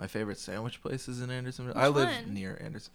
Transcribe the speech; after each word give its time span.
My 0.00 0.06
favorite 0.06 0.38
sandwich 0.38 0.80
place 0.80 1.08
is 1.08 1.20
in 1.20 1.30
Andersonville. 1.30 1.74
Which 1.74 1.82
I 1.84 1.88
live 1.88 2.08
one? 2.08 2.32
near 2.32 2.58
Anderson. 2.64 2.92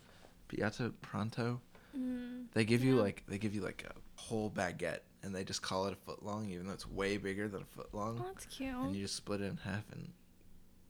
Piazza 0.48 0.92
Pronto. 1.02 1.62
Mm, 1.96 2.46
They 2.54 2.66
give 2.66 2.84
you 2.84 2.96
like 2.96 3.22
they 3.28 3.38
give 3.38 3.54
you 3.54 3.62
like 3.62 3.86
a 3.88 3.94
whole 4.20 4.50
baguette, 4.50 5.02
and 5.22 5.34
they 5.34 5.44
just 5.44 5.62
call 5.62 5.86
it 5.86 5.94
a 5.94 5.96
foot 5.98 6.24
long, 6.26 6.50
even 6.50 6.66
though 6.66 6.74
it's 6.74 6.88
way 6.90 7.18
bigger 7.18 7.48
than 7.48 7.62
a 7.62 7.66
foot 7.66 7.94
long. 7.94 8.20
oh, 8.20 8.26
that's 8.34 8.48
cute. 8.48 8.74
And 8.76 8.96
you 8.96 9.04
just 9.04 9.16
split 9.16 9.42
it 9.42 9.46
in 9.46 9.58
half 9.58 9.84
and 9.92 10.14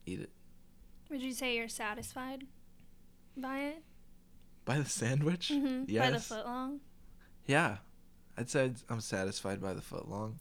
eat 0.06 0.22
it. 0.22 0.30
Would 1.10 1.22
you 1.22 1.34
say 1.34 1.58
you're 1.58 1.68
satisfied 1.68 2.46
by 3.36 3.60
it? 3.60 3.84
By 4.64 4.80
the 4.80 4.86
sandwich? 4.86 5.52
Mm-hmm. 5.54 5.84
Yes. 5.90 6.06
By 6.06 6.12
the 6.12 6.20
foot 6.20 6.46
long. 6.46 6.80
Yeah, 7.46 7.78
I'd 8.38 8.50
say 8.50 8.72
I'm 8.90 9.02
satisfied 9.02 9.62
by 9.62 9.74
the 9.74 9.82
foot 9.82 10.08
long. 10.10 10.40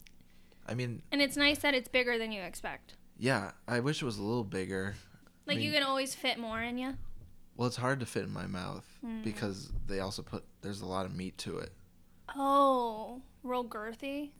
I 0.67 0.73
mean, 0.73 1.01
And 1.11 1.21
it's 1.21 1.35
nice 1.37 1.59
that 1.59 1.73
it's 1.75 1.89
bigger 1.89 2.17
than 2.17 2.31
you 2.31 2.41
expect. 2.41 2.95
yeah, 3.19 3.51
I 3.67 3.81
wish 3.81 4.01
it 4.01 4.05
was 4.05 4.17
a 4.17 4.23
little 4.23 4.45
bigger. 4.45 4.95
Like 5.45 5.57
you 5.57 5.63
mean- 5.71 5.73
can 5.73 5.83
always 5.83 6.15
fit 6.15 6.37
more 6.39 6.61
in 6.61 6.77
you. 6.77 6.95
Well, 7.57 7.67
it's 7.67 7.77
hard 7.77 7.99
to 8.01 8.05
fit 8.05 8.23
in 8.23 8.31
my 8.33 8.47
mouth 8.47 8.85
Mm. 9.05 9.23
because 9.23 9.71
they 9.87 9.99
also 9.99 10.21
put 10.21 10.43
there's 10.61 10.81
a 10.81 10.85
lot 10.85 11.05
of 11.05 11.15
meat 11.15 11.37
to 11.39 11.57
it. 11.59 11.71
Oh, 12.35 13.21
real 13.43 13.63
girthy. 13.63 14.31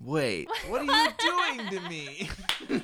Wait, 0.00 0.48
what 0.68 0.80
are 0.80 0.84
you 0.84 1.08
doing 1.18 1.68
to 1.70 1.80
me? 1.88 2.28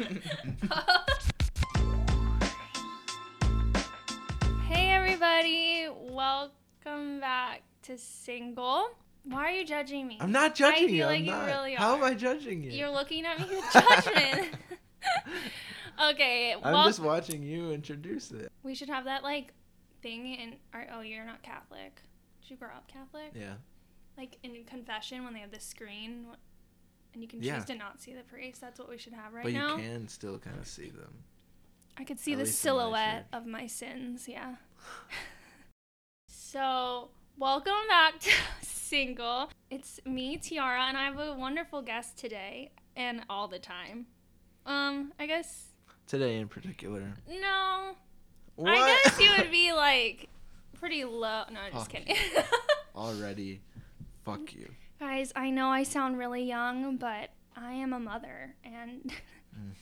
hey 4.69 4.91
everybody, 4.91 5.89
welcome 5.99 7.21
back 7.21 7.63
to 7.83 7.99
Single. 7.99 8.89
Why 9.25 9.45
are 9.47 9.51
you 9.53 9.65
judging 9.65 10.07
me? 10.09 10.19
I'm 10.21 10.33
not 10.33 10.55
judging 10.55 10.89
feel 10.89 10.97
you. 10.97 11.05
like 11.07 11.19
I'm 11.21 11.25
you 11.25 11.31
not. 11.31 11.47
really 11.47 11.75
How 11.75 11.97
am. 11.97 12.03
I 12.05 12.15
judging 12.15 12.63
you? 12.63 12.71
You're 12.73 12.91
looking 12.91 13.25
at 13.25 13.39
me 13.39 13.47
with 13.57 13.65
judgment. 13.73 14.49
Okay, 16.03 16.55
I'm 16.63 16.87
just 16.87 17.01
watching 17.01 17.43
you 17.43 17.71
introduce 17.73 18.31
it. 18.31 18.51
we 18.63 18.75
should 18.75 18.89
have 18.89 19.05
that 19.05 19.23
like 19.23 19.53
thing 20.03 20.27
in. 20.35 20.55
Or, 20.75 20.87
oh, 20.95 21.01
you're 21.01 21.25
not 21.25 21.43
Catholic. 21.43 22.03
Did 22.43 22.51
you 22.51 22.57
grow 22.57 22.69
up 22.69 22.89
Catholic? 22.89 23.33
Yeah. 23.35 23.55
Like 24.17 24.39
in 24.43 24.65
confession 24.65 25.25
when 25.25 25.33
they 25.35 25.41
have 25.41 25.51
the 25.53 25.61
screen, 25.61 26.27
and 27.15 27.23
you 27.23 27.29
can 27.29 27.41
choose 27.41 27.47
Yeah. 27.47 27.61
to 27.61 27.75
not 27.75 28.01
see 28.01 28.13
the 28.13 28.23
priest. 28.23 28.61
That's 28.61 28.79
what 28.79 28.89
we 28.89 28.99
should 28.99 29.13
have 29.15 29.33
right 29.33 29.45
but 29.45 29.53
now. 29.53 29.77
you 29.77 29.83
can 29.83 30.09
still 30.09 30.39
kind 30.39 30.59
of 30.59 30.67
see 30.67 30.91
them. 30.91 31.25
I 31.97 32.05
could 32.05 32.19
see 32.19 32.33
At 32.33 32.37
the 32.37 32.43
in 32.43 32.49
my 32.49 32.53
silhouette 32.53 33.27
of 33.33 33.47
my 33.47 33.67
sins, 33.67 34.27
yeah. 34.29 34.57
so, 36.29 37.11
welcome 37.39 37.73
back 37.89 38.19
to 38.21 38.31
Single. 38.63 39.51
It's 39.71 40.01
me, 40.05 40.37
Tiara, 40.37 40.85
and 40.85 40.97
I 40.97 41.05
have 41.05 41.19
a 41.19 41.35
wonderful 41.35 41.83
guest 41.83 42.19
today 42.19 42.73
and 42.97 43.23
all 43.31 43.49
the 43.49 43.59
time. 43.59 44.07
Um, 44.67 45.13
I 45.19 45.27
guess 45.27 45.72
Today 46.07 46.37
in 46.39 46.49
particular. 46.49 47.15
no. 47.29 47.95
What? 48.57 48.71
I 48.77 49.01
guess 49.05 49.19
you 49.21 49.31
would 49.39 49.51
be 49.51 49.73
like 49.73 50.29
pretty 50.79 51.05
low. 51.05 51.45
No, 51.51 51.61
I'm 51.61 51.73
just 51.73 51.91
Fuck 51.91 52.05
kidding. 52.05 52.17
Already. 52.97 53.61
Fuck 54.25 54.55
you. 54.55 54.69
Guys, 55.01 55.33
I 55.35 55.51
know 55.51 55.69
I 55.69 55.83
sound 55.85 56.19
really 56.19 56.45
young, 56.45 56.97
but 56.99 57.31
I 57.57 57.73
am 57.73 57.93
a 57.93 57.99
mother, 58.01 58.55
and 58.65 59.11
Mm. 59.59 59.73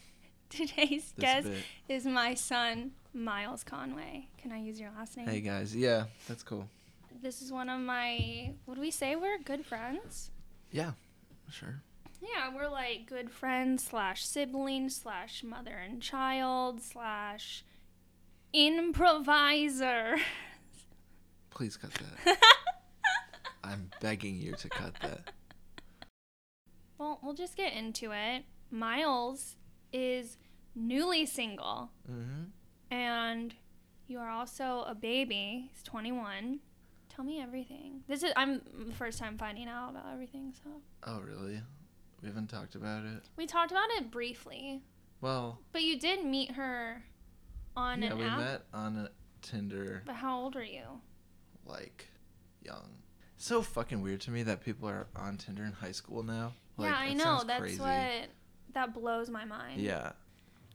today's 0.49 1.13
This 1.13 1.13
guest 1.19 1.47
bit. 1.49 1.65
is 1.89 2.05
my 2.07 2.35
son, 2.35 2.91
Miles 3.15 3.63
Conway. 3.63 4.27
Can 4.39 4.51
I 4.51 4.59
use 4.59 4.81
your 4.81 4.91
last 4.99 5.17
name? 5.17 5.29
Hey 5.29 5.41
guys, 5.41 5.77
yeah, 5.77 6.05
that's 6.27 6.43
cool. 6.43 6.69
This 7.23 7.41
is 7.43 7.53
one 7.53 7.69
of 7.69 7.81
my. 7.81 8.53
Would 8.67 8.79
we 8.79 8.91
say 8.91 9.15
we're 9.15 9.39
good 9.39 9.65
friends? 9.65 10.31
Yeah, 10.73 10.93
sure. 11.51 11.83
Yeah, 12.21 12.55
we're 12.55 12.69
like 12.69 13.07
good 13.07 13.31
friends 13.31 13.85
slash 13.85 14.25
siblings 14.25 14.95
slash 14.97 15.43
mother 15.43 15.71
and 15.77 16.03
child 16.03 16.83
slash 16.83 17.65
improviser. 18.53 20.17
Please 21.51 21.77
cut 21.77 21.91
that. 22.25 22.39
I'm 23.65 23.91
begging 24.01 24.37
you 24.37 24.55
to 24.57 24.69
cut 24.69 24.95
that. 25.03 25.33
well, 26.99 27.19
we'll 27.23 27.35
just 27.35 27.57
get 27.57 27.73
into 27.73 28.13
it. 28.13 28.45
Miles 28.71 29.57
is 29.93 30.37
newly 30.75 31.27
single, 31.27 31.91
Mm-hmm. 32.11 32.95
and 32.95 33.55
you 34.09 34.19
are 34.19 34.31
also 34.31 34.85
a 34.87 34.95
baby. 34.95 35.69
He's 35.73 35.83
21. 35.83 36.61
Tell 37.09 37.25
me 37.25 37.41
everything. 37.41 38.03
This 38.09 38.23
is 38.23 38.33
I'm 38.37 38.61
the 38.87 38.95
first 38.95 39.19
time 39.19 39.37
finding 39.39 39.69
out 39.69 39.91
about 39.91 40.07
everything, 40.13 40.53
so 40.65 40.71
Oh, 41.07 41.21
really? 41.21 41.61
We 42.23 42.29
haven't 42.29 42.49
talked 42.49 42.75
about 42.75 43.05
it. 43.05 43.23
we 43.37 43.47
talked 43.47 43.71
about 43.71 43.89
it 43.97 44.11
briefly. 44.11 44.83
Well, 45.21 45.59
But 45.73 45.83
you 45.83 45.99
did 45.99 46.25
meet 46.25 46.53
her 46.53 47.03
on 47.77 48.03
yeah, 48.03 48.13
an 48.13 48.19
we 48.19 48.25
app. 48.25 48.39
met 48.39 48.63
on 48.75 48.97
a 48.97 49.11
Tinder, 49.43 50.03
But 50.07 50.17
how 50.17 50.39
old 50.39 50.57
are 50.57 50.65
you? 50.65 50.85
like, 51.67 52.09
young. 52.63 52.89
So 53.37 53.63
fucking 53.63 54.03
weird 54.03 54.21
to 54.23 54.31
me 54.31 54.43
that 54.43 54.61
people 54.63 54.89
are 54.89 55.07
on 55.17 55.37
Tinder 55.39 55.65
in 55.65 55.73
high 55.73 55.93
school 55.93 56.23
now. 56.23 56.53
Like, 56.77 56.91
yeah, 56.91 56.97
I 56.99 57.13
know. 57.15 57.43
That's 57.47 57.61
crazy. 57.61 57.81
what 57.81 58.29
that 58.75 58.93
blows 58.95 59.31
my 59.31 59.45
mind. 59.45 59.81
Yeah, 59.81 60.13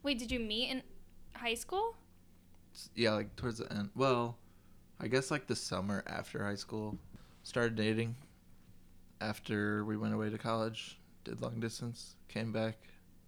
Wait, 0.04 0.18
did 0.20 0.32
you 0.32 0.40
meet 0.40 0.70
in 0.70 0.82
high 1.34 1.54
school? 1.56 1.96
Yeah, 2.96 3.12
like 3.12 3.36
towards 3.36 3.58
the 3.60 3.72
end. 3.74 3.90
Well, 3.96 4.38
I 5.00 5.08
guess 5.08 5.32
like 5.32 5.48
the 5.48 5.56
summer 5.56 6.04
after 6.08 6.44
high 6.44 6.56
school, 6.56 6.98
started 7.44 7.76
dating. 7.76 8.16
After 9.22 9.84
we 9.86 9.96
went 9.98 10.14
away 10.14 10.30
to 10.30 10.38
college, 10.38 11.00
did 11.26 11.42
long 11.42 11.60
distance, 11.60 12.16
came 12.28 12.52
back. 12.52 12.78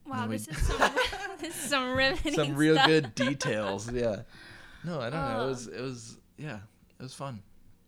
Wow, 0.06 0.28
this 0.28 0.48
is 0.48 0.58
some 0.66 0.78
this 1.42 1.56
is 1.64 1.70
some 1.70 1.96
riveting 1.98 2.34
Some 2.34 2.56
real 2.56 2.76
stuff. 2.76 2.88
good 2.88 3.16
details. 3.16 3.92
Yeah. 3.92 4.22
No, 4.84 5.02
I 5.02 5.10
don't 5.10 5.22
know. 5.22 5.42
It 5.42 5.44
Oh. 5.44 5.48
was 5.48 5.68
it 5.68 5.82
was 5.82 6.18
yeah, 6.38 6.60
it 7.00 7.04
was 7.04 7.14
fun. 7.14 7.42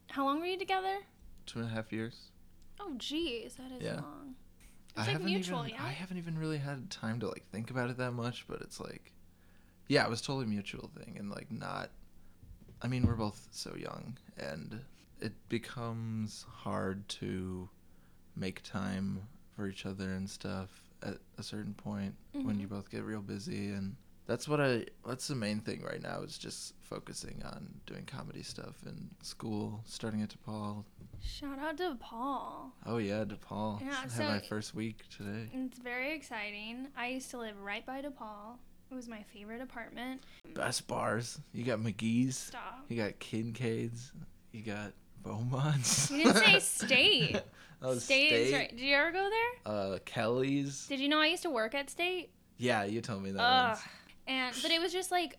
How 0.09 0.25
long 0.25 0.39
were 0.39 0.47
you 0.47 0.57
together? 0.57 0.97
Two 1.45 1.59
and 1.59 1.67
a 1.69 1.71
half 1.71 1.93
years. 1.93 2.31
Oh, 2.79 2.93
geez, 2.97 3.55
that 3.55 3.71
is 3.71 3.83
Yeah. 3.83 3.95
long. 4.01 4.35
I 4.95 5.01
It's 5.01 5.07
like 5.07 5.07
haven't 5.09 5.25
mutual, 5.25 5.59
even 5.67 5.69
yeah. 5.79 5.85
I 5.85 5.89
haven't 5.91 6.17
even 6.17 6.37
really 6.37 6.57
had 6.57 6.89
time 6.89 7.19
to 7.21 7.27
like 7.27 7.45
think 7.51 7.69
about 7.71 7.89
it 7.89 7.97
that 7.97 8.11
much, 8.11 8.45
but 8.47 8.61
it's 8.61 8.79
like 8.79 9.13
yeah, 9.87 10.03
it 10.05 10.09
was 10.09 10.21
totally 10.21 10.45
mutual 10.45 10.89
thing 10.97 11.15
and 11.17 11.29
like 11.29 11.51
not 11.51 11.89
I 12.81 12.87
mean, 12.87 13.05
we're 13.05 13.15
both 13.15 13.47
so 13.51 13.75
young 13.75 14.17
and 14.37 14.81
it 15.21 15.33
becomes 15.49 16.45
hard 16.49 17.07
to 17.09 17.69
make 18.35 18.61
time 18.63 19.23
for 19.59 19.67
each 19.67 19.85
other 19.85 20.13
and 20.13 20.29
stuff 20.29 20.69
at 21.03 21.17
a 21.37 21.43
certain 21.43 21.73
point 21.73 22.15
when 22.31 22.55
Mhm. 22.55 22.61
you 22.61 22.67
both 22.67 22.89
get 22.89 23.03
real 23.03 23.21
busy 23.21 23.71
and 23.71 23.97
that's 24.25 24.47
what 24.47 24.61
I 24.61 24.85
that's 25.05 25.27
the 25.27 25.35
main 25.35 25.59
thing 25.59 25.81
right 25.81 26.01
now 26.01 26.21
is 26.21 26.37
just 26.37 26.75
focusing 26.79 27.43
on 27.43 27.81
doing 27.85 28.05
comedy 28.05 28.41
stuff 28.43 28.75
in 28.85 29.09
school, 29.21 29.81
starting 29.85 30.21
at 30.21 30.29
DePaul. 30.29 30.85
Shout 31.21 31.59
out 31.59 31.75
to 31.77 31.95
Paul. 31.99 32.71
Oh 32.85 32.97
yeah, 32.99 33.25
DePaul. 33.25 33.81
Yeah, 33.81 33.97
I 34.05 34.07
had 34.07 34.29
my 34.29 34.39
first 34.47 34.73
week 34.73 35.03
today. 35.09 35.49
It's 35.51 35.79
very 35.79 36.13
exciting. 36.13 36.87
I 36.95 37.07
used 37.07 37.29
to 37.31 37.37
live 37.39 37.59
right 37.59 37.85
by 37.85 38.01
DePaul. 38.01 38.59
It 38.89 38.95
was 38.95 39.09
my 39.09 39.23
favorite 39.23 39.61
apartment. 39.61 40.23
Best 40.53 40.87
bars. 40.87 41.41
You 41.51 41.65
got 41.65 41.79
McGee's. 41.79 42.37
Stop. 42.37 42.85
You 42.87 42.95
got 42.95 43.19
Kincade's. 43.19 44.13
You 44.53 44.61
got 44.61 44.93
Beaumont's. 45.23 46.09
You 46.11 46.23
didn't 46.25 46.37
say 46.37 46.59
state. 46.87 47.41
oh, 47.81 47.95
State 47.95 48.47
State. 48.47 48.53
right. 48.53 48.69
Did 48.69 48.79
you 48.81 48.95
ever 48.95 49.11
go 49.11 49.29
there? 49.29 49.73
Uh, 49.73 49.97
Kelly's. 50.05 50.87
Did 50.87 50.99
you 50.99 51.09
know 51.09 51.19
I 51.19 51.27
used 51.27 51.43
to 51.43 51.49
work 51.49 51.73
at 51.75 51.89
State? 51.89 52.31
Yeah, 52.57 52.83
you 52.83 53.01
told 53.01 53.23
me 53.23 53.31
that 53.31 53.41
Ugh. 53.41 53.67
once. 53.69 53.81
And 54.27 54.55
but 54.61 54.71
it 54.71 54.81
was 54.81 54.91
just 54.91 55.11
like 55.11 55.37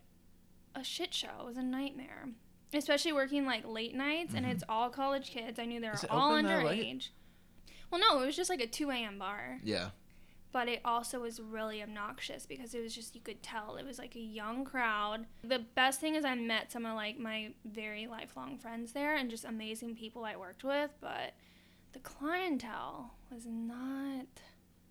a 0.75 0.83
shit 0.83 1.13
show. 1.13 1.29
It 1.41 1.45
was 1.45 1.57
a 1.57 1.63
nightmare. 1.63 2.29
Especially 2.73 3.11
working 3.11 3.45
like 3.45 3.67
late 3.67 3.93
nights 3.93 4.33
and 4.33 4.45
Mhm. 4.45 4.51
it's 4.51 4.63
all 4.69 4.89
college 4.89 5.29
kids. 5.29 5.59
I 5.59 5.65
knew 5.65 5.81
they 5.81 5.89
were 5.89 5.99
all 6.09 6.31
open 6.33 6.45
that 6.45 6.65
late? 6.65 6.85
underage. 6.97 7.09
Well 7.91 7.99
no, 7.99 8.21
it 8.21 8.25
was 8.25 8.35
just 8.35 8.49
like 8.49 8.61
a 8.61 8.67
two 8.67 8.89
AM 8.91 9.19
bar. 9.19 9.59
Yeah. 9.63 9.89
But 10.53 10.67
it 10.67 10.81
also 10.83 11.21
was 11.21 11.39
really 11.39 11.81
obnoxious 11.81 12.45
because 12.45 12.73
it 12.73 12.81
was 12.81 12.93
just 12.93 13.15
you 13.15 13.21
could 13.21 13.41
tell 13.41 13.77
it 13.77 13.85
was 13.85 13.97
like 13.97 14.15
a 14.15 14.19
young 14.19 14.65
crowd. 14.65 15.25
The 15.43 15.59
best 15.59 16.01
thing 16.01 16.15
is 16.15 16.25
I 16.25 16.35
met 16.35 16.71
some 16.71 16.85
of 16.85 16.95
like 16.95 17.17
my 17.17 17.53
very 17.63 18.05
lifelong 18.07 18.57
friends 18.57 18.91
there 18.91 19.15
and 19.15 19.29
just 19.29 19.45
amazing 19.45 19.95
people 19.95 20.25
I 20.25 20.35
worked 20.35 20.63
with, 20.65 20.91
but 20.99 21.33
the 21.93 21.99
clientele 21.99 23.13
was 23.31 23.45
not 23.45 24.25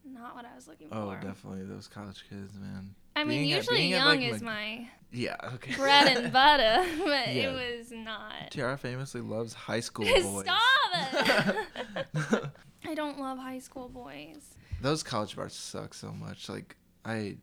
not 0.03 0.35
what 0.35 0.47
I 0.47 0.55
was 0.55 0.67
looking 0.67 0.89
Oh, 0.93 1.11
for. 1.11 1.19
Oh, 1.23 1.27
definitely 1.27 1.65
those 1.65 1.87
college 1.87 2.25
kids, 2.31 2.55
man. 2.59 2.95
I 3.15 3.25
mean, 3.25 3.41
Being 3.41 3.51
usually 3.51 3.93
at, 3.93 3.99
young 3.99 4.07
like, 4.07 4.21
is 4.23 4.35
Mc- 4.37 4.43
my 4.43 4.89
Yeah. 5.13 5.37
Okay. 5.55 5.75
bread 5.77 6.17
and 6.17 6.33
butter, 6.33 6.87
but 7.05 7.35
Yeah. 7.35 7.51
it 7.51 7.79
was 7.79 7.93
not. 7.93 8.51
Tiara 8.51 8.79
famously 8.79 9.21
loves 9.21 9.53
high 9.53 9.81
school 9.81 10.07
boys. 10.23 10.45
Stop 10.47 11.15
it! 11.15 12.45
I 12.87 12.95
don't 12.95 13.19
love 13.21 13.37
high 13.39 13.59
school 13.59 13.89
boys. 13.91 14.55
Those 14.81 15.03
college 15.03 15.37
bars 15.37 15.55
suck 15.55 15.95
so 15.95 16.13
much. 16.13 16.49
Like 16.49 16.77
I, 17.05 17.37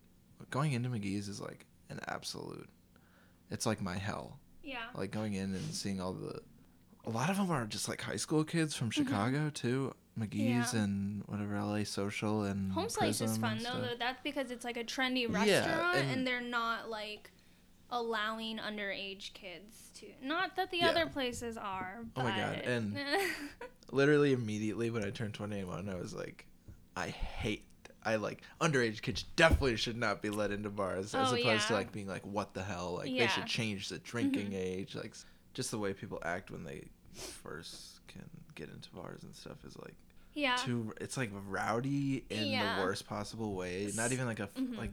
going 0.50 0.74
into 0.74 0.90
McGee's 0.90 1.28
is 1.28 1.40
like 1.42 1.66
an 1.90 2.00
absolute. 2.08 2.68
It's 3.52 3.66
like 3.66 3.82
my 3.82 3.98
hell. 3.98 4.40
Yeah. 4.64 4.78
Like 4.96 5.12
going 5.12 5.34
in 5.34 5.54
and 5.54 5.74
seeing 5.74 6.02
all 6.02 6.14
the. 6.14 6.42
A 7.06 7.10
lot 7.10 7.30
of 7.30 7.38
them 7.38 7.50
are 7.52 7.66
just 7.66 7.88
like 7.88 8.02
high 8.02 8.18
school 8.18 8.44
kids 8.44 8.76
from 8.76 8.90
Mhm. 8.90 8.94
Chicago 8.94 9.50
too. 9.50 9.94
McGee's 10.20 10.74
Yeah. 10.74 10.84
and 10.84 11.24
whatever 11.28 11.56
LA 11.58 11.84
Social 11.86 12.44
and 12.44 12.72
Home 12.74 12.90
Slice 12.90 13.22
is 13.22 13.38
fun 13.38 13.60
though, 13.64 13.80
though. 13.80 13.96
That's 13.98 14.20
because 14.24 14.52
it's 14.52 14.66
like 14.66 14.76
a 14.76 14.84
trendy 14.84 15.30
Yeah, 15.30 15.60
restaurant 15.60 15.98
and, 15.98 16.12
and- 16.12 16.28
they're 16.28 16.42
not 16.42 16.90
like 16.90 17.32
allowing 17.92 18.58
underage 18.58 19.32
kids 19.34 19.92
to. 19.94 20.08
Not 20.22 20.56
that 20.58 20.72
the 20.72 20.80
Yeah. 20.80 20.90
other 20.90 21.06
places 21.06 21.56
are. 21.56 22.04
Oh 22.18 22.24
my 22.24 22.36
God, 22.36 22.56
and- 22.66 22.98
Literally 23.92 24.34
immediately 24.34 24.90
when 24.90 25.06
I 25.06 25.12
turned 25.12 25.34
21, 25.34 25.88
I 25.88 25.96
was 25.96 26.14
like, 26.14 26.46
I 26.98 27.10
hate. 27.10 27.64
I 28.04 28.16
like 28.16 28.42
underage 28.62 29.02
kids 29.02 29.24
definitely 29.36 29.76
should 29.76 29.98
not 29.98 30.22
be 30.22 30.30
let 30.30 30.52
into 30.52 30.70
bars 30.70 31.14
as 31.14 31.32
Oh, 31.34 31.36
opposed 31.36 31.68
to 31.68 31.74
like 31.74 31.92
being 31.92 32.08
like 32.08 32.26
what 32.26 32.54
the 32.54 32.64
hell 32.64 32.96
like 33.00 33.10
they 33.18 33.28
should 33.28 33.46
change 33.48 33.90
the 33.90 34.00
drinking 34.00 34.52
Mhm. 34.52 34.56
age 34.56 34.96
like 34.96 35.14
just 35.54 35.72
the 35.72 35.78
way 35.78 35.94
people 35.94 36.20
act 36.24 36.50
when 36.50 36.64
they 36.64 36.86
first 37.14 38.00
can 38.08 38.24
get 38.56 38.70
into 38.70 38.90
bars 38.92 39.24
and 39.24 39.36
stuff 39.36 39.58
is 39.66 39.76
like 39.80 39.96
yeah. 40.34 40.56
too 40.56 40.94
it's 41.02 41.18
like 41.18 41.32
rowdy 41.48 42.24
in 42.30 42.48
Yeah. 42.48 42.76
the 42.78 42.82
worst 42.82 43.06
possible 43.08 43.56
way 43.56 43.92
not 43.96 44.12
even 44.14 44.26
like 44.26 44.40
a 44.40 44.48
Mhm. 44.48 44.78
like 44.78 44.92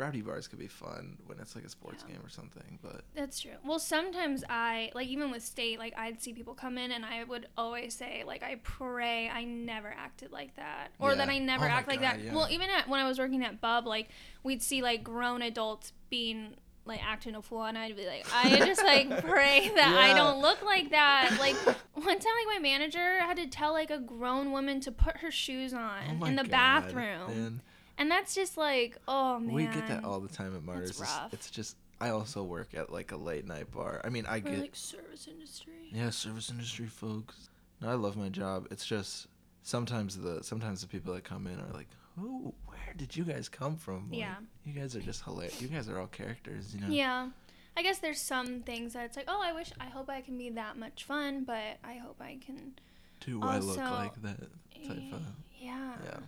rowdy 0.00 0.22
bars 0.22 0.48
could 0.48 0.58
be 0.58 0.66
fun 0.66 1.16
when 1.26 1.38
it's 1.38 1.54
like 1.54 1.64
a 1.64 1.68
sports 1.68 2.04
Yeah. 2.06 2.14
game 2.14 2.24
or 2.24 2.28
something 2.28 2.78
but 2.82 3.02
That's 3.14 3.38
true. 3.40 3.52
Well, 3.64 3.78
sometimes 3.78 4.42
I 4.48 4.90
like 4.94 5.08
even 5.08 5.30
with 5.30 5.42
state, 5.42 5.78
like 5.78 5.94
I'd 5.98 6.20
see 6.22 6.32
people 6.32 6.54
come 6.54 6.78
in, 6.78 6.90
and 6.92 7.04
I 7.04 7.24
would 7.24 7.46
always 7.56 7.94
say, 7.94 8.24
like, 8.26 8.42
I 8.42 8.56
pray 8.62 9.28
I 9.28 9.44
never 9.44 9.88
acted 9.88 10.32
like 10.32 10.56
that, 10.56 10.88
or 10.98 11.14
that 11.14 11.28
I 11.28 11.38
never 11.38 11.66
Oh 11.66 11.68
act 11.68 11.88
like 11.88 12.00
God, 12.00 12.16
that. 12.16 12.24
yeah. 12.24 12.34
Well, 12.34 12.48
even 12.50 12.68
at, 12.70 12.88
when 12.88 13.00
I 13.00 13.06
was 13.06 13.18
working 13.18 13.44
at 13.44 13.60
Bub, 13.60 13.86
like 13.86 14.08
we'd 14.42 14.62
see 14.62 14.80
like 14.82 15.04
grown 15.04 15.42
adults 15.42 15.92
being 16.08 16.54
like 16.86 17.00
acting 17.04 17.34
a 17.34 17.42
fool, 17.42 17.64
and 17.64 17.76
I'd 17.76 17.94
be 17.96 18.06
like, 18.06 18.26
I 18.34 18.58
just 18.64 18.82
like 18.82 19.08
pray 19.24 19.70
that 19.74 19.94
I 19.94 20.14
don't 20.14 20.40
look 20.40 20.62
like 20.62 20.90
that. 20.90 21.36
Like 21.38 21.56
one 21.94 22.18
time, 22.18 22.32
like 22.46 22.56
my 22.56 22.58
manager 22.60 23.20
had 23.20 23.36
to 23.36 23.46
tell 23.46 23.72
like 23.72 23.90
a 23.90 23.98
grown 23.98 24.50
woman 24.52 24.80
to 24.80 24.90
put 24.92 25.18
her 25.18 25.30
shoes 25.30 25.74
on 25.74 26.18
oh 26.22 26.24
in 26.26 26.36
the 26.36 26.42
God, 26.42 26.50
bathroom, 26.50 27.26
man. 27.28 27.60
And 28.00 28.10
that's 28.10 28.34
just 28.34 28.56
like, 28.56 28.96
oh 29.06 29.38
man, 29.38 29.54
we 29.54 29.64
get 29.66 29.86
that 29.86 30.02
all 30.04 30.18
the 30.18 30.28
time 30.28 30.56
at 30.56 30.64
Martyrs 30.64 31.00
It's- 31.00 31.28
it's 31.32 31.50
just 31.50 31.76
I 32.00 32.08
also 32.10 32.42
work 32.42 32.74
at 32.74 32.90
like 32.90 33.12
a 33.12 33.16
late 33.16 33.46
night 33.46 33.70
bar 33.70 34.00
I 34.02 34.08
mean 34.08 34.24
I 34.26 34.38
Or, 34.38 34.40
get 34.40 34.58
like 34.58 34.74
service 34.74 35.28
industry. 35.28 35.90
Yeah, 35.92 36.10
service 36.10 36.50
industry 36.50 36.86
folks. 36.86 37.48
No, 37.80 37.88
I 37.90 37.94
love 37.94 38.16
my 38.16 38.28
job. 38.30 38.66
It's 38.70 38.84
just 38.86 39.26
sometimes 39.62 40.16
the 40.16 40.42
sometimes 40.42 40.80
the 40.80 40.86
people 40.88 41.14
that 41.14 41.24
come 41.24 41.46
in 41.46 41.58
are 41.60 41.72
like, 41.72 41.88
"Who? 42.18 42.54
Where 42.66 42.94
did 42.96 43.14
you 43.16 43.24
guys 43.24 43.48
come 43.48 43.76
from?" 43.76 44.10
Like, 44.10 44.18
Yeah. 44.20 44.36
you 44.64 44.72
guys 44.72 44.96
are 44.96 45.00
just 45.00 45.22
hilarious. 45.24 45.60
You 45.62 45.68
guys 45.68 45.88
are 45.88 45.98
all 45.98 46.06
characters, 46.06 46.74
you 46.74 46.80
know. 46.80 46.88
Yeah. 46.88 47.30
I 47.76 47.82
guess 47.82 47.98
there's 47.98 48.20
some 48.20 48.62
things 48.62 48.92
that 48.94 49.04
it's 49.06 49.16
like, 49.16 49.26
oh, 49.28 49.40
I 49.42 49.52
wish, 49.52 49.70
I 49.80 49.84
hope 49.86 50.10
I 50.10 50.20
can 50.22 50.36
be 50.36 50.50
that 50.50 50.76
much 50.76 51.04
fun, 51.04 51.44
but 51.44 51.78
I 51.84 51.94
hope 51.94 52.20
I 52.20 52.38
can. 52.44 52.74
Do 53.20 53.40
I 53.42 53.58
look 53.58 53.76
like 53.78 54.20
that 54.22 54.40
type 54.86 55.12
of? 55.12 55.22
Yeah. 55.58 55.92
Yeah. 56.04 56.18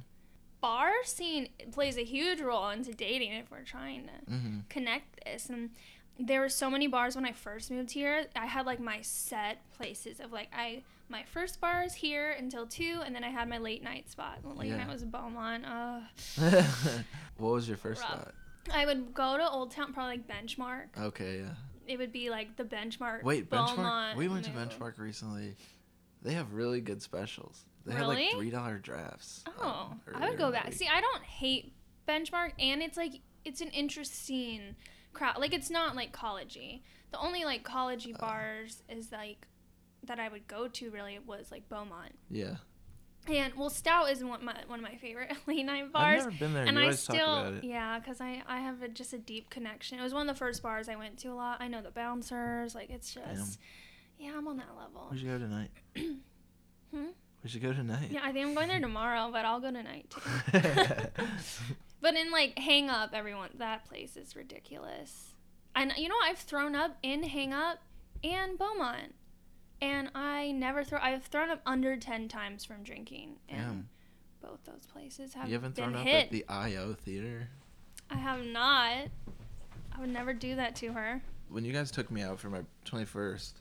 Bar 0.62 0.90
scene 1.04 1.48
plays 1.72 1.98
a 1.98 2.04
huge 2.04 2.40
role 2.40 2.70
into 2.70 2.94
dating 2.94 3.32
if 3.32 3.50
we're 3.50 3.64
trying 3.64 4.04
to 4.04 4.32
Mm-hmm. 4.32 4.58
connect 4.70 5.22
this. 5.24 5.50
And 5.50 5.70
there 6.18 6.40
were 6.40 6.48
so 6.48 6.70
many 6.70 6.86
bars 6.86 7.14
when 7.16 7.26
I 7.26 7.32
first 7.32 7.70
moved 7.70 7.90
here. 7.90 8.26
I 8.36 8.46
had 8.46 8.64
like 8.64 8.80
my 8.80 9.00
set 9.02 9.58
places 9.76 10.20
of 10.20 10.32
like, 10.32 10.48
I, 10.56 10.82
my 11.08 11.24
first 11.24 11.60
bar 11.60 11.82
is 11.82 11.94
here 11.94 12.30
until 12.38 12.64
two, 12.66 13.00
and 13.04 13.14
then 13.14 13.24
I 13.24 13.28
had 13.28 13.48
my 13.48 13.58
late 13.58 13.82
night 13.82 14.08
spot. 14.08 14.38
Late 14.56 14.68
Yeah. 14.68 14.76
night 14.78 14.88
was 14.88 15.04
Beaumont. 15.04 15.66
Uh, 15.66 16.00
what 17.38 17.50
was 17.52 17.68
your 17.68 17.76
first 17.76 18.00
Rough. 18.02 18.10
spot? 18.12 18.34
I 18.72 18.86
would 18.86 19.12
go 19.12 19.36
to 19.36 19.48
Old 19.50 19.72
Town, 19.72 19.92
probably 19.92 20.18
like 20.18 20.28
Benchmark. 20.28 20.86
Okay, 20.98 21.40
yeah. 21.40 21.54
It 21.88 21.98
would 21.98 22.12
be 22.12 22.30
like 22.30 22.56
the 22.56 22.62
Benchmark. 22.64 23.24
Wait, 23.24 23.50
benchmark. 23.50 24.14
We 24.14 24.28
went 24.28 24.44
to 24.44 24.52
benchmark 24.52 24.98
recently. 24.98 25.56
They 26.22 26.34
have 26.34 26.54
really 26.54 26.80
good 26.80 27.02
specials. 27.02 27.64
They 27.84 27.92
have 27.92 28.00
Really? 28.02 28.24
like 28.26 28.34
three 28.36 28.50
dollar 28.50 28.78
drafts. 28.78 29.44
Oh, 29.60 29.94
I 30.14 30.28
would 30.28 30.38
go 30.38 30.50
back. 30.52 30.72
See, 30.72 30.88
I 30.88 31.00
don't 31.00 31.22
hate 31.22 31.72
benchmark, 32.08 32.52
and 32.58 32.82
it's 32.82 32.96
like 32.96 33.14
it's 33.44 33.60
an 33.60 33.68
interesting 33.68 34.76
crowd. 35.12 35.38
Like 35.38 35.52
it's 35.52 35.70
not 35.70 35.96
like 35.96 36.12
collegey. 36.16 36.82
The 37.10 37.18
only 37.18 37.44
like 37.44 37.64
collegey 37.64 38.14
Uh. 38.14 38.18
bars 38.18 38.82
is 38.88 39.10
like 39.12 39.46
that 40.04 40.18
I 40.18 40.28
would 40.28 40.46
go 40.48 40.68
to 40.68 40.90
really 40.90 41.18
was 41.26 41.50
like 41.50 41.68
Beaumont. 41.68 42.12
Yeah. 42.30 42.56
And 43.28 43.54
well, 43.54 43.70
Stout 43.70 44.10
is 44.10 44.24
one 44.24 44.44
my 44.44 44.56
one 44.66 44.80
of 44.80 44.82
my 44.84 44.96
favorite 44.96 45.32
late 45.46 45.64
night 45.64 45.92
bars. 45.92 46.22
I've 46.22 46.32
never 46.32 46.38
been 46.38 46.54
there. 46.54 46.64
And 46.64 46.76
you 46.76 46.86
I 46.88 46.90
still, 46.90 47.16
about 47.36 47.52
it. 47.54 47.64
yeah, 47.64 48.00
because 48.00 48.20
I, 48.20 48.42
I 48.48 48.58
have 48.58 48.82
a, 48.82 48.88
just 48.88 49.12
a 49.12 49.18
deep 49.18 49.48
connection. 49.48 49.98
It 50.00 50.02
was 50.02 50.12
one 50.12 50.28
of 50.28 50.34
the 50.34 50.38
first 50.38 50.60
bars 50.60 50.88
I 50.88 50.96
went 50.96 51.18
to 51.18 51.28
a 51.28 51.34
lot. 51.34 51.60
I 51.60 51.68
know 51.68 51.82
the 51.82 51.92
bouncers. 51.92 52.74
Like, 52.74 52.90
it's 52.90 53.14
just, 53.14 53.60
yeah, 54.18 54.32
I'm 54.36 54.48
on 54.48 54.56
that 54.56 54.74
level. 54.76 55.06
We 55.12 55.18
should 55.18 55.28
go 55.28 55.38
tonight. 55.38 55.70
Hmm? 56.94 57.06
We 57.42 57.50
should 57.50 57.62
go 57.62 57.72
tonight. 57.72 58.08
Yeah, 58.10 58.20
I 58.22 58.32
think 58.32 58.46
I'm 58.46 58.54
going 58.54 58.68
there 58.68 58.80
tomorrow, 58.80 59.30
but 59.32 59.44
I'll 59.44 59.60
go 59.60 59.70
tonight 59.72 60.10
too. 60.10 60.20
But 62.00 62.16
in 62.16 62.32
like 62.32 62.58
Hangge-Uppe, 62.58 63.12
everyone 63.14 63.50
that 63.58 63.84
place 63.88 64.16
is 64.16 64.34
ridiculous. 64.34 65.34
And 65.76 65.92
you 65.96 66.08
know, 66.08 66.16
I've 66.24 66.38
thrown 66.38 66.74
up 66.74 66.96
in 67.02 67.22
Hangge-Uppe 67.22 67.78
and 68.24 68.58
Beaumont, 68.58 69.14
and 69.80 70.10
I 70.14 70.50
never 70.50 70.82
throw. 70.82 70.98
I've 71.00 71.22
thrown 71.24 71.48
up 71.50 71.60
under 71.64 71.96
ten 71.96 72.26
times 72.28 72.64
from 72.64 72.82
drinking, 72.82 73.36
and 73.48 73.60
Damn. 73.60 73.88
both 74.50 74.64
those 74.64 74.84
places 74.92 75.34
have 75.34 75.46
You 75.46 75.54
haven't 75.54 75.76
been 75.76 75.84
thrown 75.92 75.96
up 76.00 76.06
hit. 76.06 76.24
at 76.24 76.30
the 76.32 76.44
IO 76.48 76.94
theater? 76.94 77.48
I 78.10 78.16
have 78.16 78.44
not. 78.44 79.06
I 79.92 80.00
would 80.00 80.10
never 80.10 80.32
do 80.34 80.56
that 80.56 80.74
to 80.76 80.92
her. 80.92 81.22
When 81.50 81.64
you 81.64 81.72
guys 81.72 81.90
took 81.92 82.10
me 82.10 82.22
out 82.22 82.40
for 82.40 82.50
my 82.50 82.62
21st, 82.84 83.52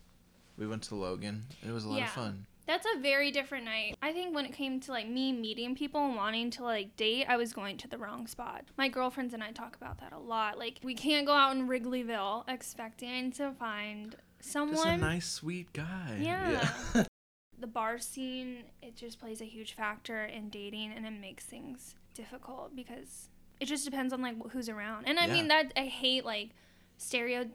we 0.57 0.65
went 0.65 0.81
to 0.83 0.95
Logan. 0.95 1.45
It 1.65 1.71
was 1.71 1.85
a 1.85 1.89
lot 1.89 1.97
Yeah. 1.99 2.05
of 2.05 2.11
fun. 2.11 2.45
That's 2.71 2.87
a 2.95 2.99
very 2.99 3.31
different 3.31 3.65
night. 3.65 3.97
I 4.01 4.13
think 4.13 4.33
when 4.33 4.45
it 4.45 4.53
came 4.53 4.79
to 4.79 4.91
like 4.93 5.05
me 5.05 5.33
meeting 5.33 5.75
people 5.75 6.05
and 6.05 6.15
wanting 6.15 6.51
to 6.51 6.63
like 6.63 6.95
date, 6.95 7.25
I 7.27 7.35
was 7.35 7.51
going 7.51 7.75
to 7.79 7.87
the 7.89 7.97
wrong 7.97 8.27
spot. 8.27 8.63
My 8.77 8.87
girlfriends 8.87 9.33
and 9.33 9.43
I 9.43 9.51
talk 9.51 9.75
about 9.75 9.99
that 9.99 10.13
a 10.13 10.17
lot. 10.17 10.57
Like 10.57 10.79
we 10.81 10.93
can't 10.93 11.27
go 11.27 11.33
out 11.33 11.53
in 11.53 11.67
Wrigleyville 11.67 12.45
expecting 12.47 13.33
to 13.33 13.51
find 13.51 14.15
Just 14.37 14.53
someone. 14.53 14.87
a 14.87 14.97
nice, 14.97 15.27
sweet 15.27 15.73
guy. 15.73 16.17
Yeah. 16.21 16.65
the 17.59 17.67
bar 17.67 17.99
scene, 17.99 18.63
it 18.81 18.95
just 18.95 19.19
plays 19.19 19.41
a 19.41 19.45
huge 19.45 19.73
factor 19.73 20.23
in 20.23 20.47
dating 20.47 20.93
and 20.95 21.05
it 21.05 21.11
makes 21.11 21.43
things 21.43 21.95
difficult 22.13 22.73
because 22.73 23.27
it 23.59 23.65
just 23.65 23.83
depends 23.83 24.13
on 24.13 24.21
like 24.21 24.37
who's 24.51 24.69
around. 24.69 25.09
And 25.09 25.19
I 25.19 25.27
mean 25.27 25.49
that 25.49 25.73
I 25.75 25.87
hate 25.87 26.23
like 26.23 26.51
stereo 26.95 27.47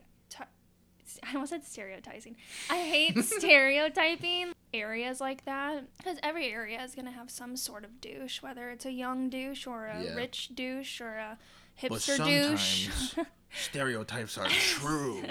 I 1.22 1.34
almost 1.34 1.50
said 1.50 1.64
stereotyping. 1.64 2.36
I 2.68 2.78
hate 2.78 3.16
stereotyping 3.24 4.52
areas 4.74 5.20
like 5.20 5.44
that 5.44 5.84
because 5.98 6.18
every 6.22 6.52
area 6.52 6.82
is 6.82 6.94
going 6.94 7.06
to 7.06 7.12
have 7.12 7.30
some 7.30 7.56
sort 7.56 7.84
of 7.84 8.00
douche, 8.00 8.42
whether 8.42 8.70
it's 8.70 8.84
a 8.86 8.92
young 8.92 9.28
douche 9.28 9.66
or 9.66 9.86
a 9.86 10.02
Yeah. 10.02 10.14
rich 10.14 10.50
douche 10.54 11.00
or 11.00 11.16
a 11.16 11.38
hipster 11.80 12.16
douche. 12.24 13.14
stereotypes 13.54 14.36
are 14.36 14.48
true. 14.48 15.22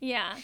yeah. 0.00 0.36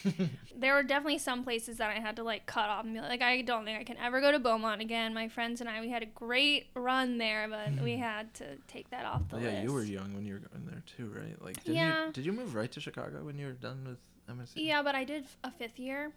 there 0.57 0.75
were 0.75 0.83
definitely 0.83 1.19
some 1.19 1.43
places 1.43 1.79
that 1.79 1.91
I 1.91 2.01
had 2.01 2.17
to 2.17 2.23
like 2.23 2.47
cut 2.47 2.69
off 2.69 2.85
and 2.85 2.95
be 2.95 3.01
like, 3.01 3.23
I 3.23 3.43
don't 3.43 3.65
think 3.65 3.79
I 3.79 3.85
can 3.85 3.97
ever 3.97 4.21
go 4.21 4.31
to 4.31 4.39
Beaumont 4.39 4.81
again. 4.81 5.13
My 5.15 5.29
friends 5.29 5.61
and 5.61 5.69
I, 5.69 5.81
we 5.81 5.89
had 5.91 6.03
a 6.03 6.07
great 6.07 6.69
run 6.75 7.19
there, 7.19 7.49
but 7.49 7.83
we 7.83 7.97
hmm. 7.97 8.03
had 8.03 8.33
to 8.35 8.57
take 8.69 8.91
that 8.91 9.05
off 9.05 9.29
the 9.29 9.37
Well, 9.37 9.45
list. 9.45 9.57
yeah, 9.57 9.63
you 9.63 9.73
were 9.73 9.83
young 9.83 10.15
when 10.15 10.25
you 10.25 10.35
were 10.35 10.41
going 10.41 10.67
there 10.67 10.83
too, 10.97 11.13
right? 11.15 11.41
Like, 11.43 11.57
Yeah. 11.65 12.07
you, 12.07 12.13
did 12.13 12.27
you 12.27 12.33
move 12.33 12.55
right 12.55 12.71
to 12.73 12.81
Chicago 12.81 13.25
when 13.25 13.39
you 13.39 13.47
were 13.47 13.53
done 13.53 13.85
with 13.87 13.99
MSC? 14.37 14.53
Yeah, 14.57 14.83
but 14.83 14.95
I 14.95 15.05
did 15.05 15.25
a 15.43 15.51
fifth 15.51 15.79
year. 15.79 16.13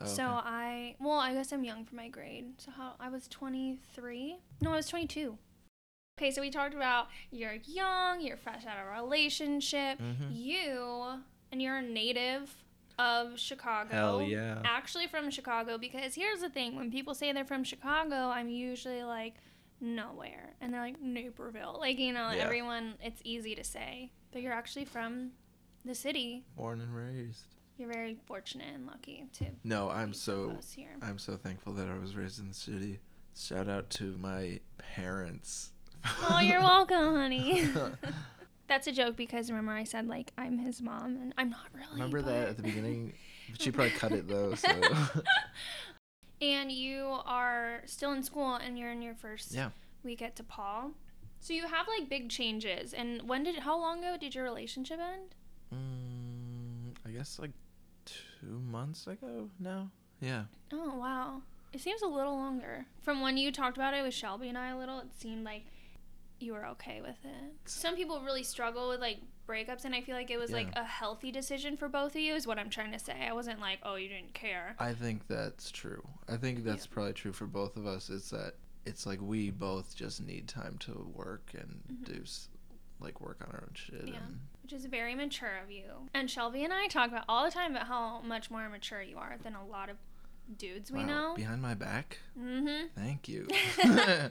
Oh, 0.00 0.04
So 0.06 0.24
okay. 0.24 0.32
I, 0.44 0.96
well, 1.00 1.18
I 1.18 1.32
guess 1.32 1.52
I'm 1.52 1.64
young 1.64 1.84
for 1.84 1.94
my 1.94 2.08
grade. 2.08 2.46
So 2.58 2.70
how 2.70 2.94
I 3.00 3.08
was 3.08 3.28
23? 3.28 4.36
No, 4.60 4.72
I 4.72 4.76
was 4.76 4.88
22. 4.88 5.38
Okay, 6.18 6.30
so 6.30 6.40
we 6.40 6.50
talked 6.50 6.74
about 6.74 7.08
you're 7.30 7.56
young, 7.64 8.20
you're 8.20 8.36
fresh 8.38 8.64
out 8.66 8.78
of 8.78 8.86
a 8.88 9.02
relationship. 9.02 9.98
Mhm. 9.98 10.28
You 10.34 11.20
and 11.52 11.60
you're 11.62 11.76
a 11.76 11.82
native 11.82 12.54
of 12.98 13.38
Chicago. 13.38 13.90
Hell 13.94 14.22
yeah. 14.22 14.62
Actually 14.64 15.06
from 15.08 15.30
Chicago 15.30 15.76
because 15.76 16.14
here's 16.14 16.40
the 16.40 16.48
thing, 16.48 16.74
when 16.76 16.90
people 16.90 17.14
say 17.14 17.32
they're 17.32 17.44
from 17.44 17.64
Chicago, 17.64 18.28
I'm 18.30 18.48
usually 18.48 19.02
like 19.02 19.34
nowhere. 19.80 20.54
And 20.62 20.72
they're 20.72 20.80
like 20.80 21.00
Naperville. 21.02 21.76
Like, 21.78 21.98
you 21.98 22.12
know, 22.12 22.30
Yeah. 22.30 22.44
everyone 22.44 22.94
it's 23.02 23.20
easy 23.24 23.54
to 23.54 23.64
say, 23.64 24.10
but 24.32 24.40
you're 24.40 24.54
actually 24.54 24.86
from 24.86 25.32
the 25.84 25.94
city. 25.94 26.44
Born 26.56 26.80
and 26.80 26.94
raised. 26.96 27.55
You're 27.78 27.92
very 27.92 28.16
fortunate 28.26 28.68
and 28.74 28.86
lucky 28.86 29.24
to 29.34 29.46
No, 29.64 29.90
I'm 29.90 30.14
so 30.14 30.56
here. 30.74 30.96
I'm 31.02 31.18
so 31.18 31.36
thankful 31.36 31.72
that 31.74 31.88
I 31.88 31.98
was 31.98 32.16
raised 32.16 32.38
in 32.40 32.48
the 32.48 32.54
city. 32.54 33.00
Shout 33.36 33.68
out 33.68 33.90
to 33.90 34.16
my 34.18 34.60
parents. 34.78 35.72
Oh, 36.28 36.40
you're 36.40 36.60
welcome, 36.62 37.14
honey. 37.14 37.68
That's 38.68 38.86
a 38.86 38.92
joke 38.92 39.16
because 39.16 39.50
remember 39.50 39.72
I 39.72 39.84
said 39.84 40.08
like 40.08 40.32
I'm 40.38 40.58
his 40.58 40.80
mom 40.80 41.16
and 41.20 41.34
I'm 41.36 41.50
not 41.50 41.66
really. 41.74 41.92
Remember 41.92 42.22
but- 42.22 42.30
that 42.30 42.48
at 42.48 42.56
the 42.56 42.62
beginning? 42.62 43.12
She 43.60 43.70
probably 43.70 43.92
cut 43.92 44.10
it 44.10 44.26
though. 44.26 44.56
So 44.56 44.68
and 46.42 46.70
you 46.70 47.18
are 47.24 47.80
still 47.84 48.10
in 48.12 48.24
school 48.24 48.54
and 48.54 48.76
you're 48.76 48.90
in 48.90 49.00
your 49.02 49.14
first 49.14 49.52
yeah, 49.52 49.70
week 50.02 50.20
at 50.20 50.34
DePaul. 50.34 50.90
So 51.38 51.52
you 51.52 51.68
have 51.68 51.86
like 51.86 52.08
big 52.08 52.28
changes. 52.28 52.92
And 52.92 53.22
when 53.22 53.44
did 53.44 53.60
how 53.60 53.78
long 53.78 54.00
ago 54.00 54.16
did 54.20 54.34
your 54.34 54.42
relationship 54.42 54.98
end? 54.98 55.36
mm, 55.72 56.96
I 57.06 57.10
guess 57.10 57.38
like 57.38 57.52
two 58.40 58.60
months 58.70 59.06
ago 59.06 59.48
now. 59.58 59.90
Yeah, 60.20 60.44
Oh 60.72 60.96
wow. 60.98 61.42
It 61.72 61.80
seems 61.80 62.02
a 62.02 62.06
little 62.06 62.34
longer. 62.36 62.86
From 63.02 63.20
when 63.20 63.36
you 63.36 63.52
talked 63.52 63.76
about 63.76 63.92
it 63.94 64.02
with 64.02 64.14
Shelby 64.14 64.48
and 64.48 64.56
I 64.56 64.70
a 64.70 64.78
little, 64.78 65.00
it 65.00 65.08
seemed 65.18 65.44
like 65.44 65.64
you 66.40 66.52
were 66.54 66.66
okay 66.66 67.00
with 67.00 67.22
it. 67.24 67.52
Some 67.66 67.96
people 67.96 68.20
really 68.20 68.42
struggle 68.42 68.88
with 68.88 69.00
like 69.00 69.18
breakups 69.48 69.84
and 69.84 69.94
I 69.94 70.00
feel 70.00 70.14
like 70.16 70.30
it 70.30 70.38
was 70.38 70.50
like 70.52 70.68
a 70.74 70.84
healthy 70.84 71.30
decision 71.30 71.76
for 71.76 71.88
both 71.88 72.14
of 72.14 72.20
you 72.20 72.34
is 72.34 72.46
what 72.46 72.58
I'm 72.58 72.70
trying 72.70 72.92
to 72.92 72.98
say. 72.98 73.26
I 73.28 73.32
wasn't 73.32 73.60
like, 73.60 73.78
"Oh, 73.82 73.94
you 73.96 74.08
didn't 74.08 74.34
care." 74.34 74.74
I 74.78 74.92
think 74.92 75.26
that's 75.28 75.70
true. 75.70 76.06
I 76.28 76.36
think 76.36 76.64
that's 76.64 76.86
probably 76.86 77.12
true 77.12 77.32
for 77.32 77.46
both 77.46 77.76
of 77.76 77.86
us. 77.86 78.08
It's 78.10 78.30
that 78.30 78.54
it's 78.86 79.04
like 79.06 79.20
we 79.20 79.50
both 79.50 79.94
just 79.96 80.24
need 80.24 80.46
time 80.48 80.76
to 80.78 81.10
work 81.14 81.52
and 81.54 81.82
Mhm. 81.90 82.04
do 82.04 82.24
like 83.00 83.20
work 83.20 83.38
on 83.46 83.52
our 83.52 83.62
own 83.62 83.74
shit. 83.74 84.02
Yeah. 84.06 84.16
And 84.16 84.40
Which 84.62 84.72
is 84.72 84.86
very 84.86 85.14
mature 85.14 85.58
of 85.62 85.70
you. 85.70 85.84
And 86.14 86.30
Shelby 86.30 86.64
and 86.64 86.72
I 86.72 86.86
talk 86.88 87.08
about 87.08 87.24
all 87.28 87.44
the 87.44 87.50
time 87.50 87.72
about 87.72 87.86
how 87.86 88.20
much 88.22 88.50
more 88.50 88.68
mature 88.68 89.02
you 89.02 89.16
are 89.18 89.36
than 89.42 89.54
a 89.54 89.64
lot 89.64 89.88
of 89.88 89.96
dudes 90.56 90.90
we 90.92 91.00
wow, 91.00 91.06
know. 91.06 91.34
behind 91.36 91.60
my 91.62 91.74
back. 91.74 92.18
Mhm. 92.38 92.88
Thank 92.96 93.28
you. 93.28 93.46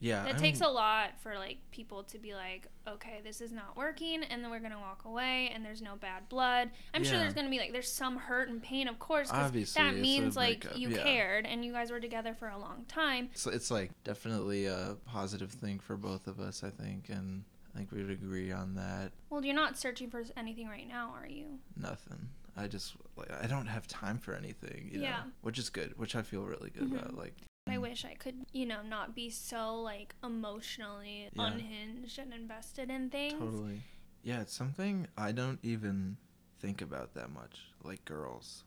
yeah, 0.00 0.26
It 0.26 0.38
takes 0.38 0.60
a 0.60 0.66
lot 0.68 1.10
for 1.20 1.36
like 1.36 1.58
people 1.70 2.02
to 2.04 2.18
be 2.18 2.34
like, 2.34 2.66
okay, 2.88 3.20
this 3.22 3.40
is 3.40 3.52
not 3.52 3.76
working, 3.76 4.24
and 4.24 4.42
then 4.42 4.50
we're 4.50 4.58
gonna 4.58 4.80
walk 4.80 5.04
away, 5.04 5.50
and 5.54 5.64
there's 5.64 5.80
no 5.80 5.94
bad 5.94 6.28
blood. 6.28 6.70
I'm 6.92 7.04
sure 7.04 7.18
there's 7.18 7.34
gonna 7.34 7.50
be 7.50 7.58
like 7.58 7.72
there's 7.72 7.90
some 7.90 8.16
hurt 8.16 8.48
and 8.48 8.60
pain, 8.60 8.88
of 8.88 8.98
course, 8.98 9.30
because 9.30 9.46
Obviously, 9.46 9.80
that 9.82 9.96
means 9.96 10.36
like 10.36 10.66
you 10.74 10.88
yeah. 10.88 11.02
cared 11.04 11.46
and 11.46 11.64
you 11.64 11.72
guys 11.72 11.92
were 11.92 12.00
together 12.00 12.34
for 12.34 12.48
a 12.48 12.58
long 12.58 12.84
time. 12.88 13.28
It's, 13.32 13.46
it's 13.46 13.70
like 13.70 13.92
definitely 14.02 14.66
a 14.66 14.96
positive 15.06 15.52
thing 15.52 15.78
for 15.78 15.96
both 15.96 16.26
of 16.26 16.40
us, 16.40 16.64
I 16.64 16.70
think, 16.70 17.08
and 17.08 17.44
I 17.74 17.78
think 17.78 17.90
we 17.92 18.02
would 18.02 18.10
agree 18.10 18.52
on 18.52 18.74
that. 18.74 19.12
Well, 19.30 19.44
you're 19.44 19.54
not 19.54 19.78
searching 19.78 20.10
for 20.10 20.22
anything 20.36 20.68
right 20.68 20.86
now, 20.86 21.12
are 21.16 21.26
you? 21.26 21.58
Nothing. 21.76 22.28
I 22.56 22.66
just 22.68 22.94
like 23.16 23.30
I 23.32 23.46
don't 23.46 23.66
have 23.66 23.86
time 23.86 24.18
for 24.18 24.34
anything, 24.34 24.90
you 24.92 25.00
Yeah. 25.00 25.10
know, 25.10 25.24
which 25.40 25.58
is 25.58 25.70
good, 25.70 25.96
which 25.98 26.14
I 26.14 26.22
feel 26.22 26.42
really 26.42 26.68
good 26.70 26.90
Mhm. 26.90 26.98
about. 26.98 27.14
Like 27.16 27.34
I 27.66 27.78
wish 27.78 28.04
I 28.04 28.14
could, 28.14 28.44
you 28.52 28.66
know, 28.66 28.82
not 28.82 29.14
be 29.14 29.30
so 29.30 29.80
like 29.80 30.14
emotionally 30.22 31.30
Yeah. 31.32 31.46
unhinged 31.46 32.18
and 32.18 32.34
invested 32.34 32.90
in 32.90 33.08
things. 33.08 33.38
Totally. 33.38 33.80
Yeah, 34.22 34.42
it's 34.42 34.52
something 34.52 35.06
I 35.16 35.32
don't 35.32 35.58
even 35.62 36.18
think 36.58 36.82
about 36.82 37.14
that 37.14 37.30
much, 37.30 37.60
like 37.82 38.04
girls. 38.04 38.64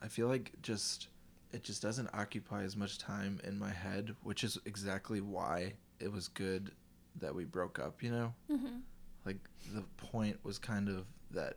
I 0.00 0.08
feel 0.08 0.28
like 0.28 0.52
just 0.62 1.08
it 1.52 1.62
just 1.62 1.82
doesn't 1.82 2.08
occupy 2.14 2.62
as 2.62 2.74
much 2.76 2.98
time 2.98 3.40
in 3.44 3.58
my 3.58 3.70
head, 3.70 4.16
which 4.22 4.42
is 4.44 4.58
exactly 4.64 5.20
why 5.20 5.74
it 6.00 6.10
was 6.10 6.28
good 6.28 6.72
that 7.20 7.34
we 7.34 7.44
broke 7.44 7.78
up, 7.78 8.02
you 8.02 8.10
know? 8.10 8.34
hmm 8.48 8.78
Like 9.24 9.38
the 9.74 9.82
point 9.96 10.38
was 10.44 10.58
kind 10.58 10.88
of 10.88 11.06
that 11.32 11.56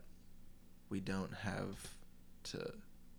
we 0.90 1.00
don't 1.00 1.34
have 1.34 1.78
to 2.46 2.74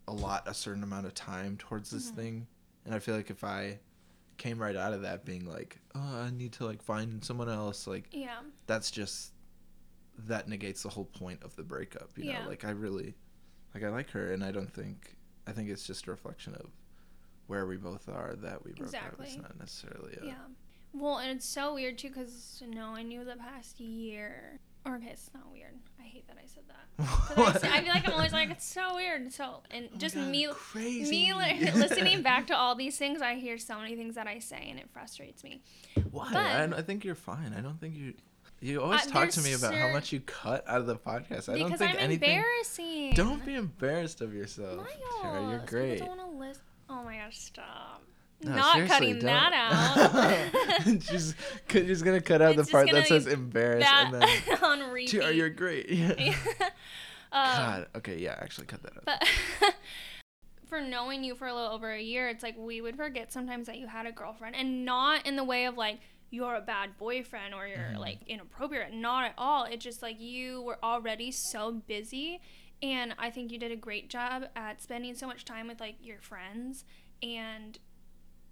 allot 0.08 0.42
a 0.48 0.54
certain 0.54 0.82
amount 0.82 1.06
of 1.06 1.14
time 1.14 1.56
towards 1.56 1.90
this 1.90 2.10
Mhm. 2.10 2.14
thing. 2.14 2.46
And 2.84 2.94
I 2.94 2.98
feel 2.98 3.14
like 3.14 3.30
if 3.30 3.44
I 3.44 3.78
came 4.38 4.58
right 4.60 4.74
out 4.74 4.92
of 4.92 5.02
that 5.02 5.24
being 5.24 5.44
like, 5.44 5.78
"Oh, 5.94 6.00
I 6.22 6.30
need 6.30 6.52
to 6.54 6.64
like 6.64 6.82
find 6.82 7.22
someone 7.24 7.48
else," 7.48 7.86
like 7.86 8.08
Yeah. 8.12 8.42
that's 8.66 8.90
just 8.90 9.32
that 10.26 10.48
negates 10.48 10.82
the 10.82 10.88
whole 10.88 11.04
point 11.06 11.42
of 11.42 11.54
the 11.56 11.62
breakup 11.62 12.16
you 12.18 12.24
Yeah. 12.24 12.42
know 12.42 12.48
like 12.48 12.62
i 12.64 12.70
really 12.70 13.14
like 13.72 13.82
i 13.82 13.88
like 13.88 14.10
her 14.10 14.32
and 14.34 14.44
i 14.44 14.50
don't 14.50 14.70
think 14.70 15.16
i 15.46 15.52
think 15.52 15.70
it's 15.70 15.86
just 15.86 16.06
a 16.06 16.10
reflection 16.10 16.54
of 16.56 16.70
where 17.46 17.64
we 17.66 17.78
both 17.78 18.06
are 18.06 18.34
that 18.36 18.62
we 18.62 18.72
broke 18.72 18.90
up 19.06 19.14
it's 19.20 19.36
not 19.38 19.58
necessarily 19.58 20.14
a, 20.20 20.26
Yeah. 20.26 20.44
Well, 20.92 21.18
and 21.18 21.30
it's 21.30 21.46
so 21.46 21.74
weird 21.74 21.98
too 21.98 22.08
because 22.08 22.62
no, 22.66 22.94
I 22.96 23.02
knew 23.02 23.24
the 23.24 23.36
past 23.36 23.80
year. 23.80 24.58
Or 24.84 24.94
okay, 24.96 25.10
it's 25.10 25.30
not 25.34 25.50
weird. 25.52 25.74
I 26.00 26.04
hate 26.04 26.26
that 26.28 26.36
I 26.42 26.46
said 26.46 26.62
that. 26.68 27.64
I, 27.64 27.76
I 27.78 27.82
feel 27.82 27.92
like 27.92 28.08
I'm 28.08 28.14
always 28.14 28.32
like 28.32 28.50
it's 28.50 28.64
so 28.66 28.94
weird. 28.96 29.32
So 29.32 29.62
and 29.70 29.88
Oh 29.92 29.96
just 29.98 30.14
God, 30.14 30.28
me 30.28 30.48
crazy. 30.50 31.10
me 31.10 31.34
li- 31.34 31.70
listening 31.74 32.22
back 32.22 32.46
to 32.48 32.56
all 32.56 32.74
these 32.74 32.96
things, 32.96 33.20
I 33.22 33.34
hear 33.34 33.58
so 33.58 33.78
many 33.78 33.94
things 33.94 34.14
that 34.16 34.26
I 34.26 34.38
say 34.38 34.68
and 34.70 34.78
it 34.80 34.88
frustrates 34.92 35.44
me. 35.44 35.62
why 36.10 36.30
but- 36.32 36.36
I, 36.46 36.64
I 36.78 36.82
think 36.82 37.04
you're 37.04 37.14
fine 37.14 37.54
i 37.56 37.60
don't 37.60 37.78
think 37.80 37.94
you 37.94 38.14
you 38.62 38.82
always 38.82 39.06
Uh, 39.06 39.10
talk 39.10 39.28
to 39.30 39.40
me 39.42 39.52
about 39.54 39.74
how 39.74 39.90
much 39.92 40.12
you 40.12 40.20
cut 40.20 40.64
out 40.68 40.80
of 40.80 40.86
the 40.86 40.96
podcast 40.96 41.48
i 41.48 41.56
don't 41.58 41.66
because 41.68 41.78
think 41.78 41.92
I'm 41.94 41.98
anything 42.00 42.30
embarrassing. 42.36 43.12
don't 43.14 43.44
be 43.44 43.54
embarrassed 43.54 44.20
of 44.22 44.34
yourself 44.34 44.78
Miles, 44.78 44.88
Tara, 45.22 45.48
you're 45.50 45.58
great 45.66 45.98
don't 46.00 46.08
want 46.08 46.20
to 46.20 46.26
listen. 46.38 46.62
Oh 46.90 47.02
my 47.04 47.16
gosh, 47.18 47.38
stop. 47.38 47.99
No, 48.42 48.54
Not 48.56 48.88
cutting 48.88 49.18
that 49.20 49.50
don't. 49.52 50.86
out. 50.96 51.02
she's, 51.02 51.34
she's 51.68 52.02
gonna 52.02 52.20
cut 52.22 52.40
out 52.40 52.56
It's 52.58 52.66
the 52.66 52.72
part 52.72 52.90
that 52.90 53.06
says 53.06 53.26
embarrassed 53.26 53.86
that 53.86 54.12
and 54.14 54.22
then 54.48 54.58
on 54.62 54.90
repeat. 54.90 55.10
Tara, 55.20 55.32
you're 55.32 55.50
great 55.50 55.90
yeah. 55.90 56.34
um, 57.32 57.44
God. 57.56 57.86
Okay. 57.96 58.18
Yeah. 58.18 58.38
Actually, 58.40 58.66
cut 58.66 58.82
that 58.82 58.92
out. 58.96 59.04
But 59.04 59.74
for 60.66 60.80
knowing 60.80 61.22
you 61.24 61.34
for 61.34 61.46
a 61.48 61.54
little 61.54 61.68
over 61.70 61.90
a 61.92 62.00
year, 62.00 62.28
it's 62.28 62.42
like 62.42 62.56
we 62.56 62.80
would 62.80 62.96
forget 62.96 63.32
sometimes 63.32 63.66
that 63.66 63.78
you 63.78 63.86
had 63.88 64.06
a 64.06 64.12
girlfriend, 64.12 64.56
and 64.56 64.84
not 64.84 65.26
in 65.26 65.36
the 65.36 65.44
way 65.44 65.66
of 65.66 65.76
like 65.76 65.98
you're 66.30 66.54
a 66.54 66.60
bad 66.60 66.96
boyfriend 66.96 67.52
or 67.52 67.66
you're 67.66 67.76
Mhm. 67.78 67.98
like 67.98 68.20
inappropriate. 68.26 68.94
Not 68.94 69.24
at 69.24 69.34
all. 69.36 69.64
It's 69.64 69.82
just 69.84 70.00
like 70.00 70.20
you 70.20 70.62
were 70.62 70.78
already 70.82 71.30
so 71.32 71.72
busy, 71.72 72.40
and 72.82 73.14
I 73.18 73.30
think 73.30 73.50
you 73.52 73.58
did 73.58 73.72
a 73.72 73.76
great 73.76 74.08
job 74.08 74.44
at 74.56 74.80
spending 74.80 75.14
so 75.14 75.26
much 75.26 75.44
time 75.44 75.66
with 75.68 75.80
like 75.80 75.96
your 76.00 76.20
friends 76.20 76.84
and 77.22 77.78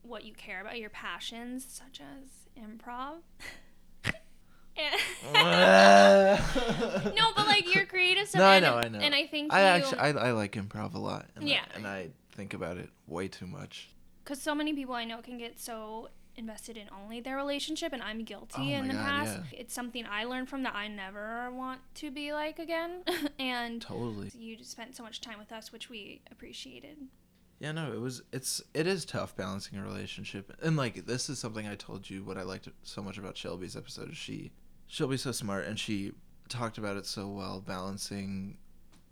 what 0.03 0.25
you 0.25 0.33
care 0.35 0.61
about, 0.61 0.79
your 0.79 0.91
passions, 0.91 1.67
such 1.69 2.01
as 2.01 2.49
improv. 2.63 3.19
No, 7.17 7.27
but 7.37 7.47
like 7.47 7.75
your 7.75 7.85
creative 7.87 8.29
stuff. 8.29 8.41
No, 8.41 8.47
I 8.47 8.61
know, 8.61 8.77
I 8.77 8.89
know. 8.89 8.99
And 9.01 9.15
I 9.15 9.27
think 9.27 9.53
I 9.53 9.61
you, 9.61 9.67
actually 9.85 9.99
I, 9.99 10.09
I 10.11 10.31
like 10.33 10.53
improv 10.53 10.95
a 10.95 10.99
lot. 10.99 11.27
And 11.37 11.49
Yeah. 11.49 11.63
I, 11.75 11.77
and 11.77 11.87
I 11.87 12.09
think 12.33 12.55
about 12.55 12.77
it 12.79 12.91
way 13.07 13.29
too 13.29 13.47
much. 13.47 13.89
because 14.25 14.41
so 14.41 14.55
many 14.55 14.73
people 14.75 14.95
I 14.95 15.05
know 15.05 15.21
can 15.21 15.39
get 15.39 15.59
so 15.59 16.09
invested 16.37 16.77
in 16.77 16.89
only 17.03 17.19
their 17.21 17.35
relationship, 17.37 17.93
and 17.93 18.01
I'm 18.01 18.23
guilty 18.23 18.73
Oh 18.75 18.79
in 18.79 18.87
the 18.87 18.95
God, 18.95 19.05
past. 19.05 19.41
yeah. 19.53 19.59
It's 19.61 19.75
something 19.75 20.05
I 20.09 20.23
learned 20.25 20.49
from 20.49 20.63
that 20.63 20.77
I 20.77 20.87
never 20.87 21.51
want 21.51 21.81
to 21.97 22.13
be 22.13 22.33
like 22.33 22.61
again. 22.61 23.03
and 23.41 23.83
Totally. 23.83 24.31
you 24.39 24.63
spent 24.63 24.95
so 24.95 25.03
much 25.03 25.21
time 25.21 25.39
with 25.41 25.51
us, 25.51 25.73
which 25.73 25.91
we 25.91 26.21
appreciated. 26.31 26.99
Yeah. 27.61 27.73
No. 27.73 27.93
It 27.93 28.01
was. 28.01 28.23
It's. 28.33 28.63
It 28.75 28.87
is 28.87 29.05
tough 29.05 29.35
balancing 29.37 29.79
a 29.79 29.83
relationship. 29.83 30.53
And 30.63 30.77
like 30.77 31.07
this 31.07 31.29
is 31.29 31.39
something 31.39 31.67
I 31.67 31.75
told 31.75 32.09
you. 32.09 32.23
What 32.25 32.39
I 32.39 32.43
liked 32.43 32.69
so 32.83 33.03
much 33.03 33.19
about 33.19 33.37
Shelby's 33.37 33.77
episode. 33.77 34.11
is 34.11 34.17
She. 34.17 34.53
Shelby's 34.87 35.23
so 35.23 35.33
smart, 35.33 35.67
and 35.67 35.79
she 35.79 36.13
talked 36.49 36.79
about 36.79 36.97
it 36.97 37.05
so 37.05 37.29
well, 37.29 37.61
balancing 37.61 38.57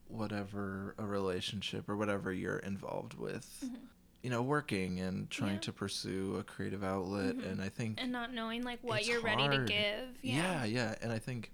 whatever 0.08 0.94
a 0.98 1.04
relationship 1.04 1.88
or 1.88 1.96
whatever 1.96 2.32
you're 2.32 2.58
involved 2.58 3.14
with. 3.14 3.62
Mhm. 3.64 3.76
You 4.22 4.30
know, 4.30 4.42
working 4.42 5.00
and 5.00 5.28
trying 5.30 5.54
Yeah. 5.54 5.60
to 5.60 5.72
pursue 5.72 6.36
a 6.36 6.44
creative 6.44 6.82
outlet, 6.82 7.36
Mhm. 7.36 7.46
and 7.52 7.62
I 7.62 7.68
think 7.68 8.00
And 8.00 8.10
not 8.12 8.32
knowing 8.32 8.62
like 8.62 8.82
what 8.82 9.06
you're 9.06 9.20
ready 9.20 9.42
to 9.48 9.56
hard. 9.56 9.68
give. 9.68 10.18
Yeah. 10.22 10.64
yeah, 10.64 10.94
and 11.02 11.12
I 11.12 11.18
think, 11.18 11.52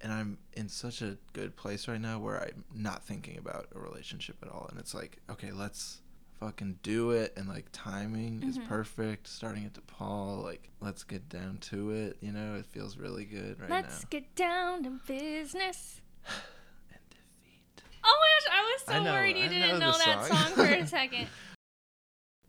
and 0.00 0.12
I'm 0.12 0.38
in 0.52 0.68
such 0.68 1.02
a 1.02 1.16
good 1.32 1.56
place 1.56 1.88
right 1.88 2.00
now 2.00 2.18
where 2.18 2.42
I'm 2.42 2.64
not 2.74 3.04
thinking 3.04 3.38
about 3.38 3.68
a 3.74 3.78
relationship 3.78 4.36
at 4.42 4.48
all, 4.48 4.66
and 4.70 4.78
it's 4.78 4.92
like, 4.94 5.18
okay, 5.30 5.52
let's 5.52 6.02
fucking 6.40 6.78
do 6.82 7.10
it, 7.10 7.32
and 7.36 7.48
like 7.48 7.66
timing 7.72 8.42
is 8.42 8.58
Mhm. 8.58 8.66
perfect. 8.66 9.26
Starting 9.26 9.64
at 9.64 9.72
DePaul, 9.74 10.42
like 10.42 10.70
let's 10.80 11.04
get 11.04 11.28
down 11.28 11.58
to 11.58 11.90
it. 11.90 12.16
You 12.20 12.32
know, 12.32 12.56
it 12.56 12.66
feels 12.66 12.96
really 12.96 13.24
good 13.24 13.58
right 13.60 13.70
Let's 13.70 14.02
now. 14.02 14.08
get 14.10 14.34
down 14.34 14.82
to 14.84 14.90
business. 15.06 16.00
and 16.26 17.00
defeat. 17.10 17.82
Oh 18.04 18.18
my 18.20 18.50
gosh, 18.50 18.58
I 18.58 18.62
was 18.62 18.82
so 18.86 18.92
I 18.94 19.04
know, 19.04 19.12
worried 19.12 19.36
you 19.36 19.44
I 19.44 19.48
didn't 19.48 19.68
know 19.70 19.78
know, 19.78 19.98
that 19.98 20.28
song. 20.28 20.36
song 20.36 20.52
for 20.56 20.64
a 20.74 20.86
second. 20.86 21.28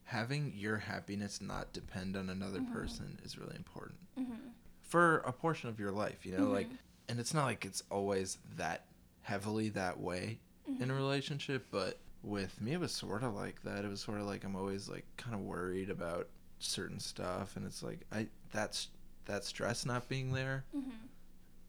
Having 0.06 0.54
your 0.56 0.77
happiness 0.77 1.42
not 1.42 1.74
depend 1.74 2.15
on 2.15 2.30
another 2.30 2.60
Mhm. 2.60 2.72
person 2.72 3.20
is 3.24 3.38
really 3.38 3.56
important 3.56 4.00
hmm 4.18 4.36
for 4.84 5.18
a 5.20 5.34
portion 5.34 5.68
of 5.68 5.80
your 5.80 5.92
life. 5.92 6.25
You 6.27 6.38
know, 6.38 6.50
like, 6.50 6.70
Mhm. 6.70 6.77
and 7.10 7.20
it's 7.20 7.34
not 7.34 7.46
like 7.46 7.65
it's 7.65 7.82
always 7.89 8.38
that 8.56 8.86
heavily 9.24 9.70
that 9.70 10.00
way 10.00 10.39
in 10.68 10.92
a 10.92 10.94
Mhm. 10.94 10.98
relationship, 10.98 11.65
but 11.72 11.98
with 12.25 12.60
me 12.62 12.74
it 12.74 12.79
was 12.79 12.91
sort 12.91 13.24
of 13.24 13.34
like 13.36 13.62
that. 13.63 13.86
It 13.86 13.89
was 13.89 14.01
sort 14.01 14.20
of 14.20 14.25
like 14.25 14.44
I'm 14.44 14.55
always 14.55 14.89
like 14.89 15.05
kind 15.17 15.36
of 15.36 15.41
worried 15.41 15.89
about 15.89 16.27
certain 16.60 17.00
stuff 17.00 17.55
and 17.55 17.65
it's 17.65 17.84
like 17.84 18.01
I 18.12 18.27
that's 18.51 18.89
that 19.25 19.44
stress 19.44 19.86
not 19.86 20.08
being 20.10 20.32
there. 20.34 20.65
Mhm. 20.75 20.91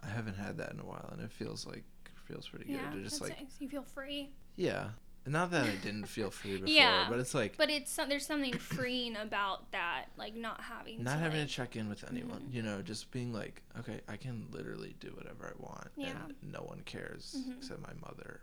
I 0.03 0.09
haven't 0.09 0.37
had 0.37 0.57
that 0.59 0.73
in 0.73 0.81
a 0.81 0.85
while 0.85 1.09
and 1.13 1.21
it 1.23 1.31
feels 1.33 1.67
like 1.67 1.85
feels 2.27 2.49
pretty 2.49 2.73
Yeah, 2.73 2.91
good. 2.91 2.99
To 2.99 3.03
just 3.09 3.21
like 3.21 3.39
nice. 3.41 3.57
You 3.61 3.69
feel 3.69 3.83
free. 3.83 4.31
yeah. 4.57 4.91
Not 5.29 5.51
that 5.51 5.65
I 5.67 5.75
didn't 5.83 6.05
feel 6.17 6.31
free 6.31 6.53
before, 6.53 6.69
Yeah, 6.69 7.07
but 7.11 7.19
it's 7.19 7.35
like 7.35 7.57
But 7.57 7.69
it's 7.69 7.97
there's 7.97 8.25
something 8.27 8.57
freeing 8.59 9.17
about 9.17 9.73
that, 9.73 10.07
like 10.17 10.37
not 10.37 10.61
having 10.61 11.03
not 11.03 11.15
to, 11.15 11.19
having 11.19 11.41
like, 11.41 11.49
to 11.49 11.55
check 11.55 11.75
in 11.77 11.89
with 11.89 12.05
anyone, 12.09 12.43
Mhm. 12.43 12.55
you 12.55 12.63
know, 12.63 12.81
just 12.81 13.11
being 13.11 13.33
like, 13.33 13.63
okay, 13.81 14.01
I 14.09 14.17
can 14.17 14.47
literally 14.53 14.95
do 15.01 15.09
whatever 15.17 15.53
I 15.53 15.61
want 15.61 15.89
Yeah. 15.97 16.13
and 16.27 16.53
no 16.53 16.61
one 16.61 16.83
cares 16.85 17.35
Mhm. 17.39 17.57
except 17.59 17.81
my 17.83 17.93
mother. 18.09 18.41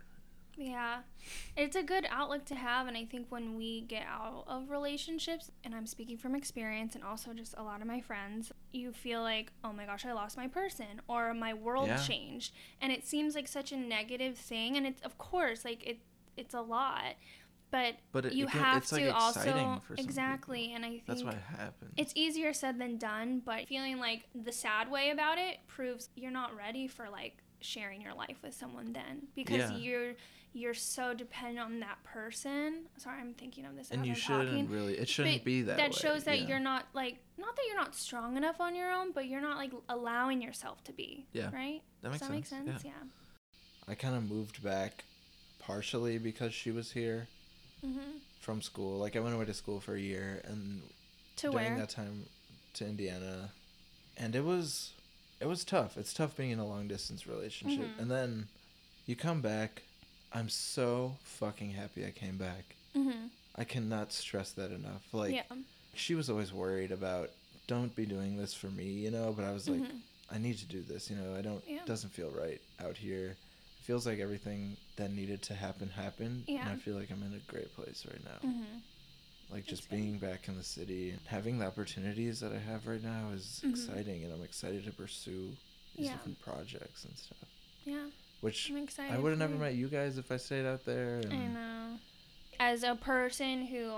Yeah. 0.56 1.00
It's 1.56 1.74
a 1.76 1.82
good 1.82 2.06
outlook 2.10 2.44
to 2.46 2.54
have 2.54 2.86
and 2.86 2.96
I 2.96 3.04
think 3.04 3.26
when 3.30 3.56
we 3.56 3.80
get 3.82 4.04
out 4.06 4.44
of 4.46 4.70
relationships 4.70 5.50
and 5.64 5.74
I'm 5.74 5.86
speaking 5.86 6.16
from 6.16 6.34
experience 6.34 6.94
and 6.94 7.02
also 7.04 7.32
just 7.32 7.54
a 7.56 7.62
lot 7.62 7.80
of 7.80 7.86
my 7.86 8.00
friends, 8.00 8.52
you 8.72 8.92
feel 8.92 9.22
like, 9.22 9.52
"Oh 9.64 9.72
my 9.72 9.84
gosh, 9.86 10.04
I 10.04 10.12
lost 10.12 10.36
my 10.36 10.46
person 10.48 11.00
or 11.08 11.34
my 11.34 11.54
world 11.54 11.88
Yeah. 11.88 11.96
changed." 11.98 12.52
And 12.80 12.92
it 12.92 13.04
seems 13.06 13.34
like 13.34 13.48
such 13.48 13.72
a 13.72 13.76
negative 13.76 14.36
thing 14.38 14.76
and 14.76 14.86
it's 14.86 15.02
of 15.02 15.18
course 15.18 15.64
like 15.64 15.84
it 15.86 16.00
it's 16.36 16.54
a 16.54 16.60
lot. 16.62 17.14
But, 17.70 17.96
But 18.12 18.26
it, 18.26 18.34
you 18.34 18.46
can- 18.46 18.60
have 18.60 18.76
it's 18.82 18.90
to 18.90 18.96
like 19.06 19.12
also 19.14 19.80
exactly 19.98 20.60
people. 20.68 20.76
and 20.76 20.84
I 20.84 20.88
think 20.90 21.06
That's 21.06 21.22
why 21.24 21.32
it 21.32 21.42
happens. 21.58 21.92
it's 21.96 22.12
easier 22.14 22.52
said 22.52 22.78
than 22.78 22.98
done, 22.98 23.40
but 23.40 23.66
feeling 23.66 23.98
like 23.98 24.28
the 24.32 24.52
sad 24.52 24.88
way 24.90 25.10
about 25.10 25.38
it 25.38 25.58
proves 25.66 26.08
you're 26.14 26.30
not 26.30 26.54
ready 26.56 26.86
for 26.86 27.10
like 27.10 27.42
sharing 27.60 28.00
your 28.00 28.14
life 28.14 28.36
with 28.44 28.54
someone 28.54 28.92
then 28.92 29.26
because 29.34 29.70
Yeah. 29.72 29.76
you're 29.76 30.14
you're 30.54 30.72
so 30.74 31.12
dependent 31.12 31.58
on 31.58 31.80
that 31.80 32.02
person. 32.04 32.84
Sorry, 32.96 33.20
I'm 33.20 33.34
thinking 33.34 33.66
of 33.66 33.74
this 33.76 33.90
and 33.90 34.02
as 34.02 34.06
you 34.06 34.12
I'm 34.12 34.18
shouldn't 34.18 34.48
talking. 34.50 34.70
really. 34.70 34.94
It 34.96 35.08
shouldn't 35.08 35.38
But 35.38 35.44
be 35.44 35.62
that. 35.62 35.76
that 35.76 35.90
way, 35.90 35.96
shows 35.96 36.24
that 36.24 36.40
yeah. 36.42 36.46
you're 36.46 36.60
not 36.60 36.86
like 36.94 37.16
not 37.36 37.54
that 37.56 37.62
you're 37.66 37.76
not 37.76 37.94
strong 37.94 38.36
enough 38.36 38.60
on 38.60 38.74
your 38.76 38.90
own, 38.90 39.10
but 39.12 39.26
you're 39.26 39.40
not 39.40 39.56
like 39.56 39.72
allowing 39.88 40.40
yourself 40.40 40.82
to 40.84 40.92
be. 40.92 41.26
Yeah. 41.32 41.50
Right? 41.52 41.82
That 42.02 42.10
makes 42.10 42.20
Does 42.20 42.28
that 42.28 42.34
make 42.34 42.46
sense, 42.46 42.70
sense? 42.70 42.84
yeah. 42.84 42.92
Yeah. 42.92 43.08
I 43.88 43.94
kind 43.96 44.14
of 44.16 44.22
moved 44.30 44.62
back, 44.62 45.04
partially 45.58 46.18
because 46.18 46.54
she 46.54 46.70
was 46.70 46.92
here 46.92 47.28
Mhm. 47.84 48.20
from 48.40 48.62
school. 48.62 48.98
Like 48.98 49.16
I 49.16 49.20
went 49.20 49.34
away 49.34 49.44
to 49.46 49.54
school 49.54 49.80
for 49.80 49.94
a 49.94 50.00
year, 50.00 50.40
and 50.44 50.82
To 51.36 51.50
during 51.50 51.54
where? 51.72 51.78
that 51.78 51.90
time 51.90 52.26
to 52.74 52.86
Indiana, 52.86 53.50
and 54.16 54.34
it 54.36 54.44
was 54.44 54.92
it 55.40 55.46
was 55.46 55.64
tough. 55.64 55.98
It's 55.98 56.14
tough 56.14 56.36
being 56.36 56.52
in 56.52 56.58
a 56.60 56.66
long 56.66 56.86
distance 56.86 57.26
relationship, 57.26 57.86
Mhm. 57.96 57.98
and 57.98 58.10
then 58.10 58.48
you 59.04 59.16
come 59.16 59.42
back. 59.42 59.82
I'm 60.34 60.48
so 60.48 61.16
fucking 61.22 61.70
happy 61.70 62.04
I 62.04 62.10
came 62.10 62.36
back. 62.36 62.74
Mhm. 62.94 63.30
I 63.54 63.64
cannot 63.64 64.12
stress 64.12 64.50
that 64.52 64.72
enough. 64.72 65.02
Like 65.12 65.34
yeah. 65.34 65.44
she 65.94 66.14
was 66.14 66.28
always 66.28 66.52
worried 66.52 66.90
about 66.90 67.30
don't 67.66 67.94
be 67.94 68.04
doing 68.04 68.36
this 68.36 68.52
for 68.52 68.66
me, 68.66 68.84
you 68.84 69.10
know, 69.10 69.32
but 69.32 69.44
I 69.44 69.52
was 69.52 69.68
like 69.68 69.80
Mhm. 69.80 70.00
I 70.30 70.38
need 70.38 70.58
to 70.58 70.66
do 70.66 70.82
this, 70.82 71.08
you 71.10 71.16
know. 71.16 71.34
I 71.36 71.40
don't 71.42 71.62
Yeah. 71.68 71.76
it 71.82 71.86
doesn't 71.86 72.10
feel 72.10 72.30
right 72.30 72.60
out 72.80 72.96
here. 72.96 73.30
It 73.30 73.84
feels 73.84 74.06
like 74.06 74.18
everything 74.18 74.76
that 74.96 75.12
needed 75.12 75.40
to 75.42 75.54
happen 75.54 75.88
happened, 75.90 76.44
Yeah. 76.48 76.62
and 76.62 76.70
I 76.70 76.76
feel 76.82 76.96
like 76.96 77.10
I'm 77.10 77.22
in 77.22 77.34
a 77.34 77.50
great 77.52 77.72
place 77.74 78.04
right 78.06 78.24
now. 78.24 78.38
Mhm. 78.48 78.80
Like 79.50 79.66
just 79.66 79.82
That's 79.82 79.90
good. 79.90 79.96
being 79.96 80.18
back 80.18 80.48
in 80.48 80.56
the 80.56 80.64
city 80.64 81.10
and 81.10 81.20
having 81.26 81.58
the 81.58 81.66
opportunities 81.66 82.40
that 82.40 82.52
I 82.52 82.58
have 82.58 82.86
right 82.86 83.02
now 83.02 83.30
is 83.30 83.60
Mhm. 83.62 83.70
exciting, 83.70 84.24
and 84.24 84.32
I'm 84.32 84.42
excited 84.42 84.84
to 84.86 84.92
pursue 84.92 85.56
these 85.94 86.06
Yeah. 86.06 86.12
different 86.14 86.40
projects 86.40 87.04
and 87.04 87.16
stuff. 87.16 87.48
Yeah. 87.84 88.10
Which. 88.40 88.70
I 88.98 89.16
would 89.18 89.30
have 89.30 89.38
never 89.38 89.54
met 89.56 89.74
you 89.74 89.88
guys 89.88 90.18
if 90.18 90.30
I 90.30 90.36
stayed 90.36 90.66
out 90.66 90.84
there. 90.84 91.20
And 91.20 91.32
I 91.32 91.46
know. 91.46 91.98
As 92.60 92.82
a 92.82 92.94
person 92.94 93.66
who 93.66 93.90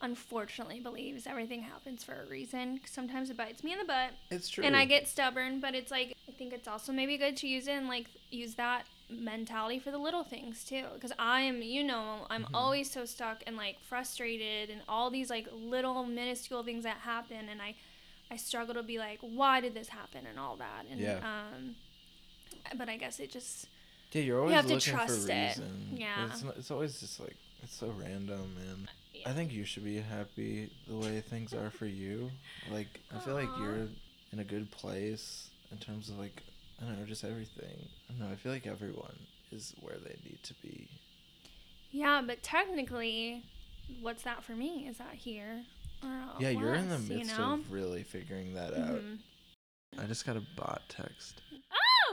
unfortunately 0.00 0.80
believes 0.80 1.26
everything 1.26 1.62
happens 1.62 2.02
for 2.02 2.22
a 2.22 2.26
reason, 2.26 2.80
sometimes 2.86 3.30
it 3.30 3.36
bites 3.36 3.62
me 3.62 3.72
in 3.72 3.78
the 3.78 3.84
butt 3.84 4.10
It's 4.30 4.48
true. 4.48 4.64
and 4.64 4.74
I 4.76 4.84
get 4.84 5.06
stubborn, 5.06 5.60
but 5.60 5.74
it's 5.74 5.90
like 5.90 6.14
I 6.28 6.32
think 6.32 6.52
it's 6.52 6.66
also 6.66 6.92
maybe 6.92 7.16
good 7.16 7.36
to 7.38 7.46
use 7.48 7.68
it 7.68 7.72
and 7.72 7.88
like 7.88 8.06
use 8.30 8.54
that 8.56 8.84
mentality 9.08 9.78
for 9.78 9.90
the 9.90 9.98
little 9.98 10.24
things 10.24 10.64
too 10.64 10.84
because 10.94 11.12
I 11.18 11.42
am 11.42 11.60
you 11.62 11.84
know 11.84 12.26
I'm 12.30 12.44
Mhm. 12.44 12.50
always 12.54 12.90
so 12.90 13.04
stuck 13.04 13.42
and 13.46 13.56
like 13.56 13.78
frustrated 13.80 14.70
and 14.70 14.80
all 14.88 15.10
these 15.10 15.28
like 15.30 15.46
little 15.52 16.04
minuscule 16.04 16.62
things 16.64 16.84
that 16.84 16.98
happen 16.98 17.48
and 17.50 17.60
I 17.60 17.74
I 18.30 18.36
struggle 18.36 18.74
to 18.74 18.82
be 18.82 18.98
like 18.98 19.18
why 19.20 19.60
did 19.60 19.74
this 19.74 19.88
happen 19.88 20.26
and 20.26 20.38
all 20.38 20.56
that 20.56 20.86
and 20.90 20.98
Yeah. 21.00 21.18
um 21.52 21.76
but 22.76 22.88
I 22.88 22.96
guess 22.96 23.20
it 23.20 23.30
just 23.30 23.66
yeah, 24.12 24.22
you're 24.22 24.38
always 24.38 24.50
you 24.52 24.56
have 24.56 24.66
to 24.66 24.80
trust 24.80 25.26
for 25.26 25.32
it. 25.32 25.48
reason. 25.48 25.88
Yeah. 25.94 26.26
It's, 26.26 26.44
it's 26.58 26.70
always 26.70 27.00
just 27.00 27.20
like 27.20 27.36
it's 27.62 27.74
so 27.74 27.94
random 27.98 28.56
and. 28.68 28.88
yeah. 29.14 29.28
I 29.28 29.32
think 29.32 29.52
you 29.52 29.64
should 29.64 29.84
be 29.84 29.98
happy 29.98 30.70
the 30.88 30.96
way 30.96 31.20
things 31.20 31.54
are 31.54 31.70
for 31.70 31.86
you. 31.86 32.30
Like 32.70 33.00
I 33.14 33.18
feel 33.20 33.34
like 33.34 33.48
you're 33.58 33.88
in 34.32 34.38
a 34.38 34.44
good 34.44 34.70
place 34.70 35.48
in 35.70 35.78
terms 35.78 36.08
of 36.08 36.18
like 36.18 36.42
I 36.80 36.86
don't 36.86 36.98
know, 36.98 37.06
just 37.06 37.24
everything. 37.24 37.88
I 38.08 38.12
don't 38.12 38.26
know. 38.26 38.32
I 38.32 38.36
feel 38.36 38.52
like 38.52 38.66
everyone 38.66 39.16
is 39.52 39.74
where 39.80 39.96
they 39.96 40.16
need 40.24 40.38
to 40.42 40.54
be. 40.54 40.88
Yeah, 41.90 42.22
but 42.26 42.42
technically, 42.42 43.44
what's 44.00 44.22
that 44.24 44.42
for 44.42 44.52
me? 44.52 44.86
Is 44.88 44.98
that 44.98 45.14
here? 45.14 45.62
Yeah, 46.40 46.50
you're 46.50 46.74
in 46.74 46.88
the 46.88 46.98
midst 46.98 47.30
you 47.32 47.38
know? 47.38 47.54
of 47.54 47.70
really 47.70 48.02
figuring 48.02 48.54
that 48.54 48.74
out. 48.74 49.00
Mhm. 49.00 49.18
I 49.98 50.04
just 50.06 50.26
got 50.26 50.36
a 50.36 50.42
bot 50.56 50.82
text. 50.88 51.40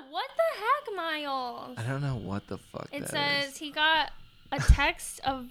What 0.09 0.29
the 0.35 0.59
heck, 0.59 0.95
Miles? 0.95 1.77
I 1.77 1.83
don't 1.83 2.01
know 2.01 2.15
what 2.15 2.47
the 2.47 2.57
fuck 2.57 2.87
It 2.91 3.01
that 3.01 3.09
says 3.09 3.51
is. 3.53 3.57
he 3.57 3.71
got 3.71 4.11
a 4.51 4.59
text 4.59 5.19
of 5.23 5.47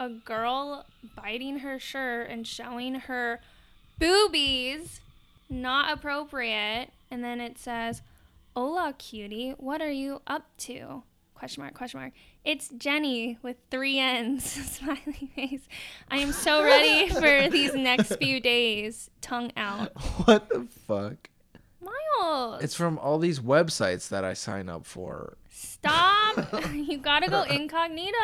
a 0.00 0.08
girl 0.08 0.86
biting 1.16 1.60
her 1.60 1.78
shirt 1.78 2.30
and 2.30 2.46
showing 2.46 2.94
her 2.94 3.40
boobies. 3.98 5.00
Not 5.50 5.92
appropriate. 5.92 6.88
And 7.10 7.24
then 7.24 7.40
it 7.40 7.58
says, 7.58 8.02
Hola, 8.54 8.94
cutie. 8.98 9.50
What 9.58 9.80
are 9.80 9.90
you 9.90 10.20
up 10.26 10.46
to? 10.58 11.02
Question 11.34 11.62
mark, 11.62 11.74
question 11.74 12.00
mark. 12.00 12.12
It's 12.44 12.68
Jenny 12.76 13.38
with 13.42 13.56
three 13.70 13.98
N's. 13.98 14.42
Smiley 14.76 15.30
face. 15.34 15.68
I 16.10 16.18
am 16.18 16.32
so 16.32 16.62
ready 16.64 17.08
for 17.14 17.48
these 17.48 17.74
next 17.74 18.16
few 18.16 18.40
days. 18.40 19.08
Tongue 19.20 19.52
out. 19.56 19.92
what 20.26 20.48
the 20.48 20.66
fuck? 20.86 21.30
Miles. 22.18 22.62
It's 22.62 22.74
from 22.74 22.98
all 22.98 23.18
these 23.18 23.40
websites 23.40 24.08
that 24.08 24.24
I 24.24 24.34
sign 24.34 24.68
up 24.68 24.84
for. 24.86 25.36
Stop. 25.50 26.36
you 26.72 26.98
gotta 26.98 27.28
go 27.30 27.42
incognito. 27.50 28.16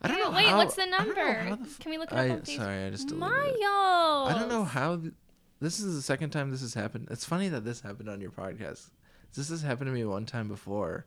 I 0.00 0.06
don't 0.06 0.18
know 0.20 0.30
Wait, 0.30 0.46
how- 0.46 0.58
what's 0.58 0.74
the 0.76 0.82
I 0.82 0.86
don't 0.86 1.08
know 1.08 1.14
number? 1.14 1.56
the 1.56 1.62
f- 1.68 1.78
Can 1.80 1.90
we 1.90 1.98
look 1.98 2.12
it 2.12 2.18
up 2.18 2.40
I 2.40 2.42
sorry, 2.44 2.84
I 2.84 2.90
just 2.90 3.08
deleted 3.08 3.30
Miles. 3.30 4.30
I 4.30 4.36
don't 4.38 4.48
know 4.48 4.64
how. 4.64 4.96
Th- 4.96 5.12
this 5.60 5.80
is 5.80 5.96
the 5.96 6.02
second 6.02 6.30
time 6.30 6.50
this 6.52 6.60
has 6.60 6.74
happened. 6.74 7.08
It's 7.10 7.24
funny 7.24 7.48
that 7.48 7.64
this 7.64 7.80
happened 7.80 8.08
on 8.08 8.20
your 8.20 8.30
podcast. 8.30 8.90
This 9.34 9.48
has 9.48 9.60
happened 9.62 9.88
to 9.88 9.92
me 9.92 10.04
one 10.04 10.24
time 10.24 10.46
before. 10.46 11.06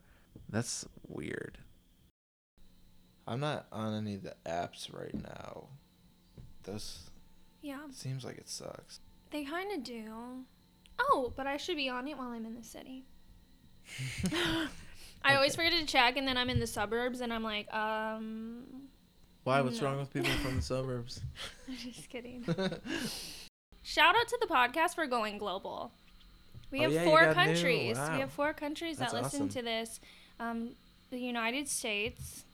That's 0.49 0.85
weird. 1.07 1.57
I'm 3.25 3.39
not 3.39 3.67
on 3.71 3.93
any 3.93 4.15
of 4.15 4.23
the 4.23 4.35
apps 4.45 4.93
right 4.93 5.13
now. 5.13 5.67
Those 6.63 7.09
Yeah, 7.61 7.79
seems 7.91 8.25
like 8.25 8.37
it 8.37 8.49
sucks. 8.49 8.99
They 9.31 9.43
kind 9.45 9.71
of 9.71 9.83
do. 9.83 10.45
Oh, 10.99 11.33
but 11.35 11.47
I 11.47 11.57
should 11.57 11.77
be 11.77 11.89
on 11.89 12.07
it 12.07 12.17
while 12.17 12.29
I'm 12.29 12.45
in 12.45 12.55
the 12.55 12.63
city. 12.63 13.05
I 15.23 15.35
always 15.35 15.55
forget 15.55 15.73
to 15.73 15.85
check, 15.85 16.17
and 16.17 16.27
then 16.27 16.37
I'm 16.37 16.49
in 16.49 16.59
the 16.59 16.67
suburbs, 16.67 17.21
and 17.21 17.31
I'm 17.33 17.43
like, 17.43 17.71
um. 17.73 18.63
Why? 19.43 19.61
What's 19.61 19.81
No. 19.81 19.87
wrong 19.87 19.97
with 19.99 20.13
people 20.13 20.29
from 20.43 20.57
the 20.57 20.61
suburbs? 20.61 21.21
I'm 21.67 21.75
just 21.75 22.09
kidding. 22.09 22.43
Shout 23.83 24.15
out 24.15 24.27
to 24.27 24.37
the 24.39 24.47
podcast 24.47 24.93
for 24.95 25.07
going 25.07 25.37
global. 25.39 25.91
We 26.69 26.79
Oh, 26.79 26.83
have 26.83 26.91
yeah, 26.93 27.03
four 27.05 27.33
countries. 27.33 27.97
Wow. 27.97 28.13
We 28.13 28.19
have 28.19 28.31
four 28.31 28.53
countries 28.53 28.97
That's 28.97 29.13
that 29.13 29.23
listen 29.23 29.41
awesome. 29.47 29.49
to 29.49 29.61
this. 29.63 29.99
Um, 30.39 30.69
the 31.09 31.17
United 31.19 31.67
States, 31.67 32.45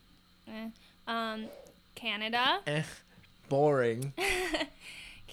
eh, 0.48 0.70
um, 1.08 1.46
Canada, 1.96 2.60
eh, 2.66 2.84
boring. 3.50 4.13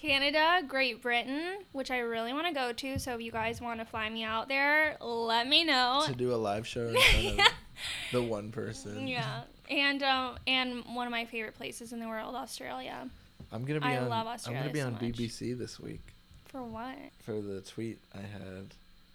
Canada, 0.05 0.61
Great 0.67 1.01
Britain, 1.01 1.57
which 1.71 1.89
I 1.89 1.99
really 1.99 2.31
want 2.31 2.45
to 2.47 2.53
go 2.53 2.71
to. 2.71 2.99
So 2.99 3.15
if 3.15 3.21
you 3.21 3.31
guys 3.31 3.59
want 3.59 3.79
to 3.79 3.85
fly 3.85 4.07
me 4.09 4.23
out 4.23 4.47
there, 4.47 4.97
let 5.01 5.47
me 5.47 5.63
know. 5.63 6.03
to 6.05 6.13
do 6.13 6.33
a 6.33 6.35
live 6.37 6.67
show 6.67 6.87
in 6.87 6.95
front 6.95 7.39
of 7.39 7.45
the 8.11 8.21
one 8.21 8.51
person. 8.51 9.07
yeah, 9.07 9.41
and 9.69 10.03
um, 10.03 10.37
and 10.45 10.83
one 10.93 11.07
of 11.07 11.11
my 11.11 11.25
favorite 11.25 11.55
places 11.55 11.91
in 11.91 11.99
the 11.99 12.07
world, 12.07 12.35
Australia. 12.35 13.09
I'm 13.51 13.65
gonna 13.65 13.79
be 13.79 13.87
I 13.87 13.97
on. 13.97 14.09
love 14.09 14.27
I'm 14.45 14.53
gonna 14.53 14.69
be 14.69 14.79
so 14.79 14.87
on 14.87 14.93
much. 14.93 15.01
BBC 15.01 15.57
this 15.57 15.79
week 15.79 16.01
For 16.45 16.61
what? 16.63 16.97
for 17.23 17.41
the 17.41 17.61
tweet 17.61 17.99
I 18.13 18.19
had. 18.21 18.67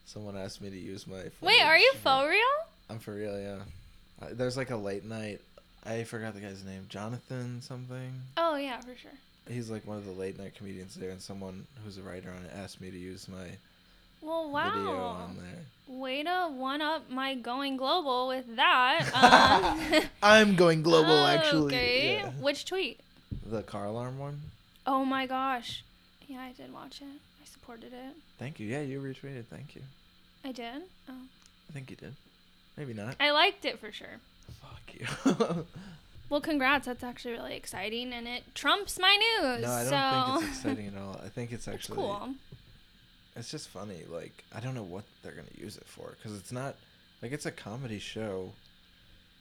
Someone 0.06 0.36
asked 0.36 0.60
me 0.60 0.70
to 0.70 0.76
use 0.78 1.06
my. 1.06 1.22
Wait, 1.40 1.62
are 1.62 1.78
you 1.78 1.92
for 2.02 2.28
real? 2.28 2.40
I'm 2.88 2.98
for 2.98 3.14
real, 3.14 3.38
yeah. 3.40 3.58
Uh, 4.20 4.30
there's 4.32 4.56
like 4.56 4.70
a 4.70 4.76
late 4.76 5.04
night. 5.04 5.40
I 5.86 6.02
forgot 6.02 6.34
the 6.34 6.40
guy's 6.40 6.64
name. 6.64 6.86
Jonathan 6.88 7.62
something. 7.62 8.12
Oh 8.36 8.56
yeah, 8.56 8.80
for 8.80 8.96
sure. 8.96 9.12
He's 9.50 9.70
like 9.70 9.86
one 9.86 9.96
of 9.98 10.04
the 10.06 10.12
late 10.12 10.38
night 10.38 10.54
comedians 10.54 10.94
there, 10.94 11.10
and 11.10 11.20
someone 11.20 11.66
who's 11.84 11.98
a 11.98 12.02
writer 12.02 12.30
on 12.30 12.44
it 12.44 12.52
asked 12.54 12.80
me 12.80 12.90
to 12.90 12.98
use 12.98 13.28
my 13.28 13.46
Well, 14.22 14.50
wow. 14.50 14.70
video 14.70 14.96
on 14.98 15.36
there. 15.36 15.96
Way 15.98 16.22
to 16.22 16.48
one 16.54 16.80
up 16.80 17.10
my 17.10 17.34
going 17.34 17.76
global 17.76 18.28
with 18.28 18.56
that. 18.56 19.10
Um, 19.92 20.02
I'm 20.22 20.54
going 20.56 20.82
global, 20.82 21.26
actually. 21.26 21.74
Okay. 21.74 22.12
Yeah. 22.22 22.30
Which 22.40 22.64
tweet? 22.64 23.00
The 23.44 23.62
car 23.62 23.86
alarm 23.86 24.18
one. 24.18 24.40
Oh 24.86 25.04
my 25.04 25.26
gosh. 25.26 25.82
Yeah, 26.28 26.40
I 26.42 26.52
did 26.52 26.72
watch 26.72 27.00
it. 27.02 27.06
I 27.42 27.44
supported 27.46 27.92
it. 27.92 28.14
Thank 28.38 28.60
you. 28.60 28.68
Yeah, 28.68 28.82
you 28.82 29.00
retweeted. 29.00 29.46
Thank 29.46 29.74
you. 29.74 29.82
I 30.44 30.52
did. 30.52 30.82
Oh. 31.08 31.12
I 31.68 31.72
think 31.72 31.90
you 31.90 31.96
did. 31.96 32.14
Maybe 32.76 32.94
not. 32.94 33.16
I 33.18 33.32
liked 33.32 33.64
it 33.64 33.78
for 33.80 33.90
sure. 33.90 34.20
Fuck 34.62 34.94
you. 34.94 35.66
Well, 36.30 36.40
congrats. 36.40 36.86
That's 36.86 37.04
actually 37.04 37.32
really 37.32 37.54
exciting, 37.56 38.12
and 38.14 38.26
it 38.26 38.54
trumps 38.54 38.98
my 38.98 39.14
news. 39.16 39.62
no, 39.62 39.70
I 39.70 39.84
don't 39.84 39.90
so 39.90 40.40
think 40.40 40.48
it's 40.50 40.58
exciting 40.58 40.86
at 40.86 40.96
all. 41.02 41.20
I 41.24 41.28
think 41.28 41.52
it's 41.52 41.66
it's 41.66 41.74
actually 41.74 41.96
cool. 41.96 42.34
it's 43.36 43.50
just 43.50 43.68
funny. 43.68 44.02
Like 44.08 44.44
I 44.54 44.60
don't 44.60 44.74
know 44.74 44.82
what 44.84 45.04
they're 45.22 45.32
gonna 45.32 45.48
use 45.58 45.76
it 45.76 45.86
for 45.86 46.14
because 46.16 46.38
it's 46.38 46.52
not 46.52 46.76
like 47.20 47.32
it's 47.32 47.46
a 47.46 47.50
comedy 47.50 47.98
show, 47.98 48.52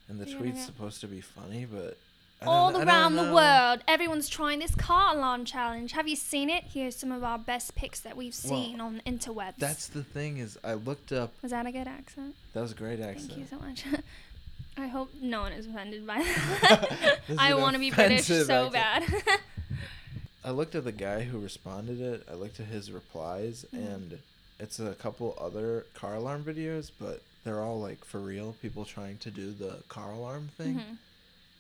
and 0.10 0.19
the 0.19 0.28
Yeah, 0.30 0.38
tweet's 0.38 0.58
yeah. 0.60 0.65
supposed 0.65 0.99
to 1.02 1.08
be 1.08 1.21
funny, 1.21 1.65
but 1.71 1.97
All 2.45 2.71
kn- 2.71 2.82
I 2.82 2.86
don't 2.86 2.88
around 2.88 3.15
the 3.17 3.34
world, 3.34 3.84
everyone's 3.88 4.28
trying 4.30 4.60
this 4.60 4.73
car 4.75 5.15
alarm 5.15 5.45
challenge. 5.45 5.91
Have 5.91 6.08
you 6.08 6.15
seen 6.15 6.49
it? 6.49 6.63
Here's 6.73 6.95
some 6.95 7.12
of 7.12 7.23
our 7.23 7.38
best 7.38 7.75
picks 7.75 7.99
that 8.02 8.17
we've 8.17 8.36
Well, 8.45 8.54
seen 8.63 8.82
on 8.82 8.95
the 8.95 9.02
interwebs. 9.12 9.58
That's 9.58 9.88
the 9.88 10.04
thing 10.04 10.38
is 10.38 10.58
I 10.63 10.73
looked 10.73 11.12
up. 11.12 11.34
Was 11.43 11.52
that 11.52 11.65
a 11.67 11.71
good 11.71 11.88
accent? 11.88 12.36
That 12.54 12.62
was 12.62 12.71
a 12.71 12.75
great 12.75 12.99
accent. 12.99 13.32
Thank 13.34 13.39
you 13.41 13.47
so 13.47 13.60
much. 13.60 13.86
I 14.77 14.88
hope 14.88 15.12
no 15.21 15.41
one 15.41 15.51
is 15.51 15.65
offended 15.67 16.05
by 16.08 16.19
that. 16.62 17.19
I 17.38 17.53
want 17.53 17.73
to 17.73 17.79
be 17.79 17.91
British 17.91 18.25
so 18.27 18.69
bad. 18.69 19.03
I 20.43 20.51
looked 20.51 20.73
at 20.75 20.86
the 20.86 20.91
guy 20.93 21.23
who 21.23 21.38
responded 21.39 21.99
it. 21.99 22.25
I 22.32 22.36
looked 22.36 22.60
at 22.60 22.67
his 22.67 22.91
replies, 22.91 23.65
Mhm. 23.73 23.93
and 23.95 24.19
it's 24.60 24.79
a 24.79 24.93
couple 24.95 25.38
other 25.39 25.86
car 25.93 26.15
alarm 26.15 26.43
videos, 26.43 26.91
but 26.99 27.21
they're 27.43 27.62
all 27.62 27.79
like 27.79 28.05
for 28.05 28.19
real 28.19 28.55
people 28.62 28.86
trying 28.86 29.17
to 29.19 29.32
do 29.32 29.51
the 29.51 29.84
car 29.89 30.12
alarm 30.12 30.49
thing, 30.58 30.75
Mhm. 30.79 30.97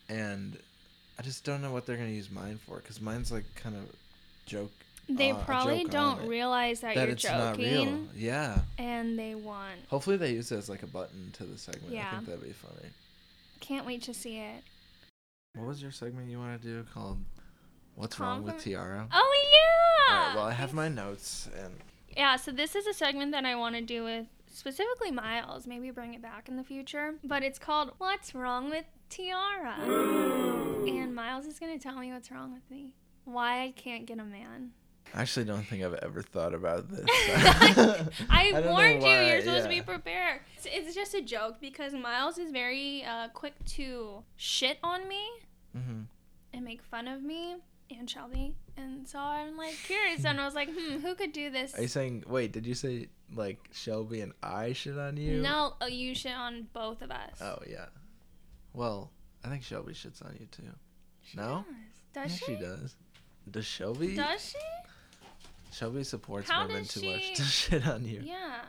and 0.07 0.57
I 1.17 1.21
just 1.21 1.43
don't 1.43 1.61
know 1.61 1.73
what 1.73 1.85
they're 1.85 1.97
gonna 1.97 2.09
use 2.09 2.31
mine 2.31 2.57
for 2.65 2.77
because 2.77 3.01
mine's 3.01 3.31
like 3.31 3.43
kind 3.55 3.75
of 3.75 3.93
joke. 4.45 4.71
They 5.09 5.31
uh, 5.31 5.37
a 5.37 5.43
probably 5.43 5.83
joke 5.83 5.91
don't 5.91 6.19
on 6.19 6.25
it, 6.25 6.27
realize 6.29 6.81
that, 6.81 6.93
that 6.95 7.01
you're 7.03 7.13
it's 7.13 7.23
not 7.25 7.57
real. 7.57 7.83
joking, 7.85 8.09
Yeah. 8.15 8.59
and 8.77 9.17
they 9.17 9.33
want. 9.35 9.79
Hopefully 9.89 10.17
they 10.17 10.31
use 10.33 10.51
it 10.51 10.57
as 10.57 10.69
like 10.69 10.83
a 10.83 10.87
button 10.87 11.31
to 11.33 11.45
the 11.45 11.57
segment. 11.57 11.91
I 11.91 11.95
Yeah. 11.95 12.11
think 12.11 12.25
that'd 12.27 12.43
be 12.43 12.51
funny. 12.53 12.89
Can't 13.59 13.85
wait 13.85 14.03
to 14.03 14.13
see 14.13 14.37
it. 14.37 14.63
What 15.55 15.65
was 15.67 15.81
your 15.81 15.91
segment 15.91 16.29
you 16.29 16.37
want 16.37 16.61
to 16.61 16.67
do 16.67 16.85
called 16.93 17.17
"What's 17.95 18.19
Wrong 18.19 18.43
with 18.43 18.59
Tiara"? 18.63 19.07
Oh 19.11 19.47
yeah. 19.51 20.13
All 20.15 20.25
right. 20.27 20.35
Well, 20.35 20.45
I 20.45 20.51
have 20.53 20.73
my 20.73 20.87
notes 20.89 21.49
and 21.59 21.73
Yeah, 22.15 22.35
so 22.35 22.51
this 22.51 22.75
is 22.75 22.85
a 22.85 22.93
segment 22.93 23.31
that 23.31 23.45
I 23.45 23.55
want 23.55 23.75
to 23.75 23.81
do 23.81 24.03
with 24.03 24.27
specifically 24.51 25.09
Miles. 25.11 25.65
Maybe 25.65 25.89
bring 25.89 26.13
it 26.13 26.21
back 26.21 26.47
in 26.47 26.55
the 26.55 26.63
future. 26.63 27.15
But 27.23 27.41
it's 27.43 27.57
called 27.59 27.93
What's 27.97 28.35
Wrong 28.35 28.69
with 28.69 28.85
Tiara? 29.09 29.75
and 30.87 31.15
Miles 31.15 31.45
is 31.47 31.57
going 31.59 31.77
to 31.77 31.81
tell 31.81 31.97
me 31.97 32.11
what's 32.13 32.29
wrong 32.31 32.53
with 32.53 32.69
me. 32.69 32.93
Why 33.25 33.63
I 33.63 33.71
can't 33.71 34.05
get 34.05 34.19
a 34.19 34.23
man. 34.23 34.71
I 35.13 35.21
actually 35.21 35.45
don't 35.45 35.63
think 35.63 35.83
I've 35.83 35.95
ever 35.95 36.21
thought 36.21 36.53
about 36.53 36.89
this. 36.89 37.05
I, 38.29 38.51
don't 38.51 38.65
warned 38.67 39.03
you, 39.03 39.09
you're 39.09 39.41
supposed 39.41 39.63
to 39.63 39.69
be 39.69 39.81
prepared. 39.81 40.41
It's, 40.55 40.67
it's 40.69 40.95
just 40.95 41.13
a 41.13 41.21
joke 41.21 41.57
because 41.59 41.93
Miles 41.93 42.37
is 42.37 42.51
very 42.51 43.03
uh, 43.03 43.29
quick 43.29 43.53
to 43.65 44.23
shit 44.35 44.77
on 44.83 45.07
me 45.07 45.21
hmm 45.73 46.01
and 46.51 46.65
make 46.65 46.81
fun 46.81 47.07
of 47.07 47.21
me 47.21 47.57
and 47.91 48.09
Shelby. 48.09 48.55
And 48.77 49.07
so 49.07 49.19
I'm 49.19 49.57
like 49.57 49.75
curious 49.85 50.25
and 50.25 50.39
I 50.39 50.45
was 50.45 50.55
like, 50.55 50.69
hmm, 50.69 50.97
who 50.97 51.15
could 51.15 51.31
do 51.31 51.49
this? 51.49 51.77
Are 51.77 51.81
you 51.81 51.87
saying? 51.87 52.23
Wait, 52.27 52.51
did 52.51 52.65
you 52.65 52.73
say 52.73 53.07
like 53.35 53.59
Shelby 53.71 54.21
and 54.21 54.33
I 54.41 54.73
shit 54.73 54.97
on 54.97 55.17
you? 55.17 55.41
No, 55.41 55.73
uh, 55.81 55.85
you 55.85 56.15
shit 56.15 56.33
on 56.33 56.67
both 56.73 57.01
of 57.01 57.11
us. 57.11 57.41
Oh 57.41 57.59
yeah. 57.67 57.85
Well, 58.73 59.11
I 59.43 59.49
think 59.49 59.63
Shelby 59.63 59.93
shits 59.93 60.25
on 60.25 60.35
you 60.39 60.47
too. 60.47 60.63
She 61.21 61.37
no? 61.37 61.65
Does, 62.13 62.31
does 62.31 62.41
yeah, 62.41 62.47
she? 62.47 62.55
she 62.55 62.61
does. 62.61 62.95
Does 63.49 63.65
Shelby? 63.65 64.15
Does 64.15 64.49
she? 64.49 64.57
Shelby 65.71 66.03
supports 66.03 66.49
How 66.49 66.65
women 66.67 66.83
does 66.83 66.93
too 66.93 67.11
much 67.11 67.33
to 67.35 67.43
shit 67.43 67.87
on 67.87 68.05
you. 68.05 68.21
Yeah. 68.23 68.61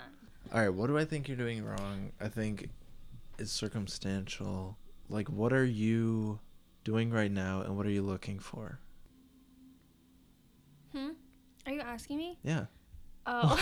All 0.52 0.60
right, 0.60 0.68
what 0.68 0.88
do 0.88 0.98
I 0.98 1.04
think 1.04 1.28
you're 1.28 1.36
doing 1.36 1.64
wrong? 1.64 2.12
I 2.20 2.28
think 2.28 2.68
it's 3.38 3.52
circumstantial. 3.52 4.76
Like, 5.08 5.28
what 5.28 5.52
are 5.52 5.64
you 5.64 6.40
doing 6.84 7.10
right 7.10 7.30
now, 7.30 7.62
and 7.62 7.76
what 7.76 7.86
are 7.86 7.90
you 7.90 8.02
looking 8.02 8.38
for? 8.38 8.78
Hmm? 10.94 11.10
Are 11.66 11.72
you 11.72 11.80
asking 11.80 12.18
me? 12.18 12.38
Yeah. 12.42 12.66
Oh. 13.26 13.54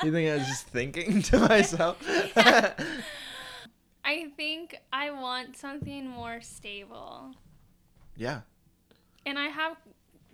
you 0.04 0.12
think 0.12 0.30
I 0.30 0.36
was 0.36 0.46
just 0.46 0.66
thinking 0.68 1.22
to 1.22 1.38
myself? 1.38 1.98
I 4.04 4.30
think 4.36 4.76
I 4.92 5.10
want 5.10 5.56
something 5.56 6.06
more 6.08 6.40
stable. 6.40 7.34
yeah. 8.16 8.40
And 9.24 9.38
I 9.38 9.46
have 9.46 9.76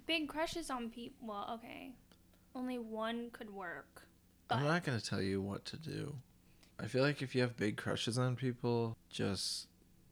big 0.07 0.29
crushes 0.29 0.71
on 0.71 0.89
people. 0.89 1.29
Well, 1.29 1.51
okay. 1.57 1.93
Only 2.55 2.79
one 2.79 3.31
could 3.31 3.51
work. 3.51 4.03
I'm 4.51 4.65
not 4.65 4.85
gonna 4.85 5.01
tell 5.01 5.21
you 5.23 5.41
what 5.43 5.65
to 5.67 5.77
do. 5.77 6.15
I 6.81 6.87
feel 6.87 7.03
like 7.03 7.23
if 7.23 7.35
you 7.35 7.43
have 7.43 7.57
big 7.57 7.77
crushes 7.77 8.19
on 8.19 8.37
people, 8.37 8.97
just 9.11 9.67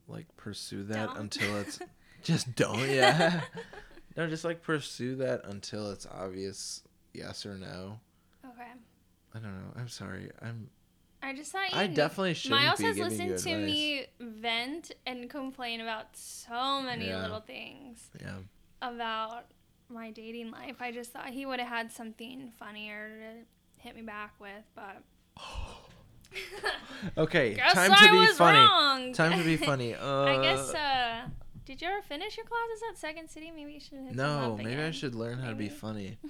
like 0.08 0.26
pursue 0.36 0.84
that 0.84 1.08
Don't. 1.08 1.18
until 1.18 1.56
it's 1.58 1.78
just 2.22 2.54
don't. 2.54 2.88
Yeah. 2.88 3.40
no, 4.16 4.26
just 4.28 4.44
like 4.44 4.62
pursue 4.62 5.16
that 5.16 5.42
until 5.44 5.90
it's 5.90 6.06
obvious 6.06 6.82
yes 7.14 7.46
or 7.46 7.54
no. 7.56 7.98
okay. 8.44 8.70
I 9.34 9.38
don't 9.38 9.52
know. 9.54 9.72
I'm 9.76 9.88
sorry. 9.88 10.30
I'm. 10.42 10.68
I 11.22 11.34
just 11.34 11.50
thought 11.50 11.72
you 11.72 11.78
I 11.78 11.86
definitely 11.88 12.34
shouldn't 12.34 12.60
Miles 12.62 12.78
be 12.78 12.84
has 12.84 12.98
listened 12.98 13.38
to 13.38 13.56
me 13.56 14.06
vent 14.20 14.92
and 15.06 15.28
complain 15.30 15.80
about 15.80 16.14
so 16.16 16.80
many 16.82 17.08
Yeah. 17.08 17.22
little 17.22 17.40
things 17.40 18.10
Yeah. 18.20 18.36
about 18.82 19.46
my 19.88 20.10
dating 20.10 20.50
life. 20.50 20.76
I 20.80 20.92
just 20.92 21.12
thought 21.12 21.30
he 21.30 21.46
would 21.46 21.58
have 21.60 21.68
had 21.68 21.92
something 21.92 22.52
funnier 22.58 23.08
to 23.08 23.82
hit 23.82 23.94
me 23.96 24.02
back 24.02 24.34
with, 24.40 24.64
but 24.74 25.02
Okay. 27.16 27.54
time 27.72 27.94
to 27.94 28.10
be 28.12 28.26
funny. 28.34 29.12
Time 29.12 29.38
to 29.38 29.44
be 29.44 29.56
funny. 29.56 29.94
Uh, 29.94 30.24
I 30.24 30.42
guess. 30.42 30.74
Uh, 30.74 31.28
did 31.64 31.82
you 31.82 31.88
ever 31.88 32.02
finish 32.02 32.36
your 32.36 32.46
classes 32.46 32.82
at 32.90 32.98
Second 32.98 33.28
City? 33.28 33.50
Maybe 33.54 33.72
you 33.72 33.80
should. 33.80 33.98
hit 33.98 34.14
no. 34.14 34.56
Maybe 34.56 34.80
I 34.80 34.90
should 34.90 35.14
learn 35.14 35.38
how 35.38 35.50
to 35.50 35.56
be 35.56 35.68
funny. 35.68 36.18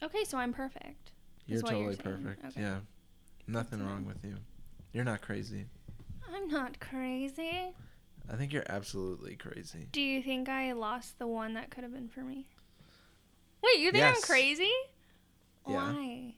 Okay, 0.00 0.22
so 0.22 0.38
I'm 0.38 0.52
perfect. 0.52 1.10
You're 1.46 1.60
what 1.62 1.72
you're 1.72 1.92
totally 1.92 1.96
perfect. 1.96 2.44
Okay. 2.46 2.60
Yeah. 2.60 2.76
Nothing 3.48 3.80
That's 3.80 3.90
wrong 3.90 4.04
with 4.06 4.22
you. 4.22 4.36
You're 4.92 5.04
not 5.04 5.22
crazy. 5.22 5.66
I'm 6.32 6.46
not 6.46 6.78
crazy. 6.78 7.72
I 8.30 8.36
think 8.36 8.52
you're 8.52 8.66
absolutely 8.68 9.36
crazy. 9.36 9.88
Do 9.90 10.00
you 10.00 10.22
think 10.22 10.48
I 10.48 10.72
lost 10.72 11.18
the 11.18 11.26
one 11.26 11.54
that 11.54 11.70
could 11.70 11.82
have 11.82 11.92
been 11.92 12.08
for 12.08 12.20
me? 12.20 12.46
Wait, 13.62 13.80
you 13.80 13.90
think 13.90 14.04
I'm 14.04 14.20
crazy? 14.22 14.70
Yeah. 15.66 15.92
Why? 15.92 16.34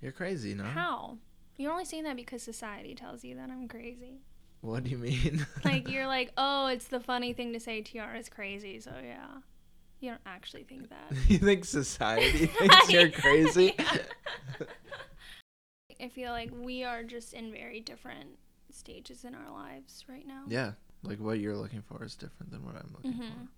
You're 0.00 0.12
crazy, 0.12 0.54
no? 0.54 0.64
How? 0.64 1.18
You're 1.56 1.72
only 1.72 1.84
saying 1.84 2.04
that 2.04 2.16
because 2.16 2.42
society 2.42 2.94
tells 2.94 3.24
you 3.24 3.36
that 3.36 3.50
I'm 3.50 3.68
crazy. 3.68 4.20
What 4.60 4.84
do 4.84 4.90
you 4.90 4.98
mean? 4.98 5.46
Like 5.64 5.88
you're 5.88 6.06
like, 6.06 6.32
oh, 6.36 6.66
it's 6.68 6.86
the 6.86 7.00
funny 7.00 7.32
thing 7.32 7.52
to 7.52 7.60
say. 7.60 7.82
Tr 7.82 8.14
is 8.16 8.28
crazy, 8.28 8.80
so 8.80 8.92
yeah. 9.02 9.26
You 10.00 10.10
don't 10.10 10.20
actually 10.26 10.64
think 10.64 10.88
that. 10.90 11.12
you 11.28 11.38
think 11.38 11.64
society 11.64 12.46
thinks 12.58 12.90
you're 12.90 13.10
crazy? 13.10 13.74
I 16.00 16.08
feel 16.08 16.32
like 16.32 16.50
we 16.52 16.84
are 16.84 17.02
just 17.02 17.32
in 17.34 17.52
very 17.52 17.80
different 17.80 18.38
stages 18.70 19.24
in 19.24 19.34
our 19.34 19.50
lives 19.52 20.04
right 20.08 20.26
now. 20.26 20.42
yeah. 20.48 20.72
Like 21.04 21.18
what 21.20 21.38
you're 21.38 21.56
looking 21.56 21.82
for 21.82 22.02
is 22.04 22.14
different 22.16 22.50
than 22.52 22.64
what 22.64 22.74
I'm 22.76 22.90
looking 22.94 23.12
Mhm. 23.20 23.28
for. 23.28 23.48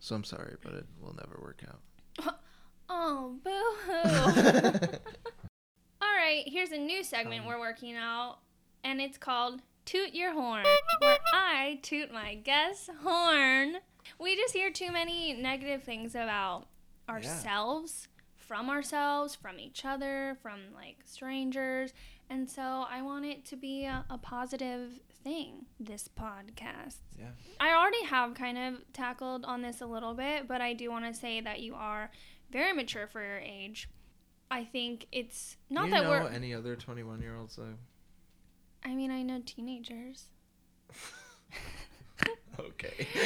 So 0.00 0.14
I'm 0.14 0.24
sorry, 0.24 0.56
but 0.62 0.74
it 0.74 0.86
will 1.00 1.14
never 1.14 1.38
work 1.42 1.62
out. 1.68 2.38
Oh, 2.94 3.38
boo 3.42 3.50
hoo. 3.86 4.98
All 6.02 6.14
right, 6.16 6.42
here's 6.46 6.72
a 6.72 6.76
new 6.78 7.02
segment 7.02 7.42
Um, 7.42 7.46
we're 7.46 7.58
working 7.60 7.96
out, 7.96 8.38
and 8.84 9.00
it's 9.00 9.16
called 9.16 9.62
Toot 9.86 10.14
Your 10.14 10.32
Horn, 10.34 10.64
where 11.00 11.18
I 11.32 11.78
toot 11.82 12.12
my 12.12 12.34
guest 12.34 12.90
horn. 13.02 13.76
We 14.18 14.36
just 14.36 14.52
hear 14.52 14.70
too 14.70 14.90
many 14.92 15.32
negative 15.32 15.84
things 15.84 16.14
about 16.14 16.66
ourselves, 17.08 18.08
from 18.36 18.68
ourselves, 18.68 19.34
from 19.34 19.58
each 19.58 19.84
other, 19.86 20.36
from 20.42 20.60
like 20.74 20.96
strangers, 21.06 21.94
and 22.28 22.50
so 22.50 22.84
I 22.90 23.00
want 23.00 23.24
it 23.24 23.44
to 23.46 23.56
be 23.56 23.84
a, 23.84 24.04
a 24.10 24.18
positive 24.18 25.00
thing, 25.22 25.66
this 25.80 26.08
podcast. 26.08 26.96
Yeah. 27.18 27.30
I 27.60 27.72
already 27.74 28.04
have 28.04 28.34
kind 28.34 28.58
of 28.58 28.92
tackled 28.92 29.44
on 29.44 29.62
this 29.62 29.80
a 29.80 29.86
little 29.86 30.14
bit, 30.14 30.48
but 30.48 30.60
I 30.60 30.72
do 30.72 30.90
want 30.90 31.06
to 31.06 31.14
say 31.18 31.40
that 31.40 31.60
you 31.60 31.74
are 31.74 32.10
very 32.50 32.72
mature 32.72 33.06
for 33.06 33.22
your 33.22 33.38
age. 33.38 33.88
I 34.50 34.64
think 34.64 35.06
it's 35.12 35.56
not 35.70 35.82
do 35.82 35.88
you 35.88 35.94
that 35.94 36.02
know 36.04 36.10
we're. 36.10 36.28
any 36.28 36.52
other 36.54 36.76
21 36.76 37.20
year 37.22 37.36
olds 37.36 37.56
though? 37.56 37.74
I 38.84 38.94
mean, 38.94 39.10
I 39.10 39.22
know 39.22 39.40
teenagers. 39.46 40.26
okay. 42.58 43.06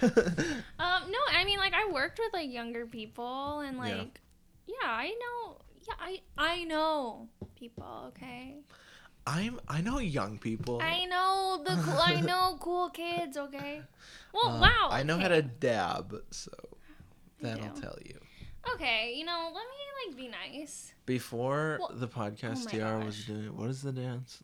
Um, 0.80 1.10
no, 1.10 1.18
I 1.30 1.44
mean, 1.44 1.58
like 1.58 1.74
I 1.74 1.90
worked 1.92 2.18
with 2.18 2.32
like 2.32 2.50
younger 2.50 2.86
people, 2.86 3.60
and 3.60 3.76
Yeah. 3.76 3.82
like, 3.82 4.20
yeah, 4.66 4.74
I 4.88 5.08
know. 5.20 5.58
Yeah, 5.86 5.94
I 6.00 6.20
I 6.38 6.64
know 6.64 7.28
people. 7.54 8.04
Okay, 8.08 8.56
I'm. 9.30 9.60
I 9.68 9.80
know 9.80 9.98
young 9.98 10.38
people. 10.38 10.80
I 10.82 11.04
know 11.06 11.62
the 11.64 11.74
cool. 11.84 11.98
I 11.98 12.20
know 12.30 12.56
cool 12.60 12.90
kids. 12.90 13.36
Okay. 13.36 13.82
Well, 14.34 14.48
Uh, 14.56 14.60
wow. 14.60 14.88
I 14.90 15.02
know 15.02 15.18
how 15.18 15.28
to 15.28 15.42
dab, 15.42 16.14
so 16.30 16.50
that'll 17.40 17.70
tell 17.80 17.96
you. 18.04 18.18
Okay, 18.74 19.14
you 19.16 19.24
know, 19.24 19.50
let 19.54 19.64
me 19.72 19.78
like 20.08 20.16
be 20.16 20.28
nice. 20.28 20.92
Before 21.06 21.78
Well- 21.80 21.92
the 21.94 22.08
podcast, 22.08 22.58
oh 22.62 22.64
my 22.64 22.70
Tiara 22.70 23.04
was 23.04 23.24
doing 23.24 23.56
what 23.56 23.70
is 23.70 23.82
the 23.82 23.92
dance? 23.92 24.42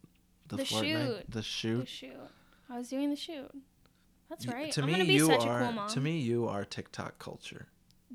The 0.48 0.56
Fortnite? 0.58 0.66
shoot. 0.82 1.30
The 1.30 1.42
shoot. 1.42 1.80
The 1.80 1.86
shoot. 1.86 2.16
I 2.70 2.78
was 2.78 2.88
doing 2.88 3.10
the 3.10 3.16
shoot. 3.16 3.50
That's 4.28 4.46
Y- 4.46 4.52
right. 4.54 4.72
To 4.72 4.82
I'm 4.82 4.86
me, 4.92 5.02
you 5.04 5.26
such 5.26 5.44
are. 5.46 5.60
a 5.60 5.64
cool 5.64 5.72
mom. 5.72 5.88
To 5.90 6.00
me, 6.00 6.18
you 6.18 6.48
are 6.48 6.64
TikTok 6.64 7.18
culture. 7.18 7.66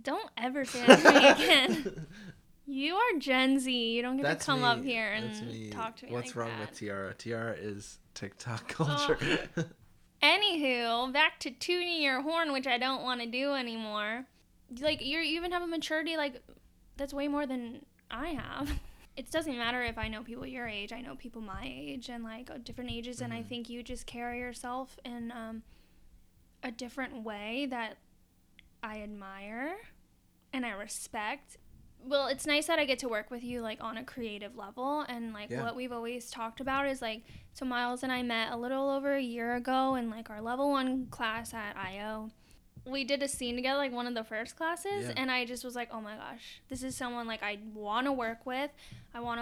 Don't 0.01 0.29
ever 0.37 0.63
say 0.65 0.85
that 0.87 1.03
to 1.03 1.11
me 1.13 1.45
again. 1.45 2.07
You 2.71 2.95
are 2.95 3.19
Gen 3.19 3.59
Z. 3.59 3.69
You 3.69 4.01
don't 4.01 4.15
get 4.15 4.23
That's 4.23 4.45
to 4.45 4.51
come 4.51 4.63
up 4.63 4.81
here 4.81 5.11
and 5.11 5.71
talk 5.73 5.97
to 5.97 6.05
me 6.05 6.11
What's 6.13 6.29
like 6.29 6.35
wrong 6.37 6.49
that. 6.51 6.57
Oh. 6.57 6.61
with 6.69 6.79
Tiara? 6.79 7.13
Tiara 7.13 7.53
is 7.53 7.99
TikTok 8.13 8.67
culture. 8.69 9.17
Anywho, 10.23 11.11
back 11.11 11.39
to 11.41 11.51
tuning 11.51 12.01
your 12.01 12.21
horn, 12.21 12.53
which 12.53 12.67
I 12.67 12.77
don't 12.77 13.03
want 13.03 13.19
to 13.21 13.27
do 13.27 13.53
anymore. 13.55 14.25
Like 14.79 15.01
you 15.01 15.19
you 15.19 15.35
even 15.37 15.51
have 15.51 15.63
a 15.63 15.67
maturity 15.67 16.15
like 16.15 16.41
that's 16.95 17.13
way 17.13 17.27
more 17.27 17.45
than 17.45 17.85
I 18.09 18.29
have. 18.29 18.71
It 19.17 19.29
doesn't 19.29 19.57
matter 19.57 19.83
if 19.83 19.97
I 19.97 20.07
know 20.07 20.23
people 20.23 20.45
your 20.47 20.65
age. 20.69 20.93
I 20.93 21.01
know 21.01 21.15
people 21.17 21.41
my 21.41 21.63
age 21.65 22.07
and 22.09 22.23
like 22.23 22.49
uh, 22.49 22.57
different 22.63 22.91
ages, 22.91 23.19
and 23.19 23.33
I 23.33 23.41
Mhm. 23.41 23.45
think 23.49 23.69
you 23.69 23.83
just 23.83 24.05
carry 24.07 24.39
yourself 24.39 24.97
in 25.03 25.33
um, 25.33 25.63
a 26.63 26.71
different 26.71 27.21
way 27.23 27.67
that 27.69 27.97
I 28.81 29.01
admire 29.01 29.75
and 30.53 30.65
I 30.65 30.69
respect. 30.71 31.57
Well, 32.05 32.27
it's 32.27 32.45
nice 32.45 32.67
that 32.67 32.79
I 32.79 32.85
get 32.85 32.99
to 32.99 33.07
work 33.09 33.29
with 33.31 33.43
you 33.43 33.61
like 33.61 33.83
on 33.83 33.97
a 33.97 34.03
creative 34.03 34.55
level 34.55 35.01
and 35.01 35.33
like 35.33 35.49
Yeah. 35.49 35.63
what 35.63 35.75
we've 35.75 35.91
always 35.91 36.29
talked 36.29 36.59
about 36.59 36.87
is 36.87 37.01
like 37.01 37.23
so 37.53 37.65
Miles 37.65 38.03
and 38.03 38.11
I 38.11 38.21
met 38.23 38.51
a 38.51 38.57
little 38.57 38.89
over 38.89 39.13
a 39.15 39.21
year 39.21 39.55
ago 39.55 39.95
in 39.95 40.09
like 40.09 40.29
our 40.29 40.41
level 40.41 40.69
1 40.71 41.07
class 41.07 41.53
at 41.53 41.75
IO. 41.77 42.31
We 42.85 43.03
did 43.03 43.21
a 43.21 43.27
scene 43.27 43.55
together 43.55 43.77
like 43.77 43.91
one 43.91 44.07
of 44.07 44.15
the 44.15 44.23
first 44.23 44.55
classes 44.55 45.05
Yeah. 45.07 45.13
and 45.17 45.29
I 45.31 45.45
just 45.45 45.63
was 45.63 45.75
like, 45.75 45.89
"Oh 45.91 46.01
my 46.01 46.15
gosh, 46.15 46.61
this 46.69 46.81
is 46.83 46.95
someone 46.95 47.27
like 47.27 47.43
I 47.43 47.59
want 47.73 48.07
to 48.07 48.11
work 48.13 48.45
with, 48.45 48.71
I 49.13 49.19
want 49.19 49.39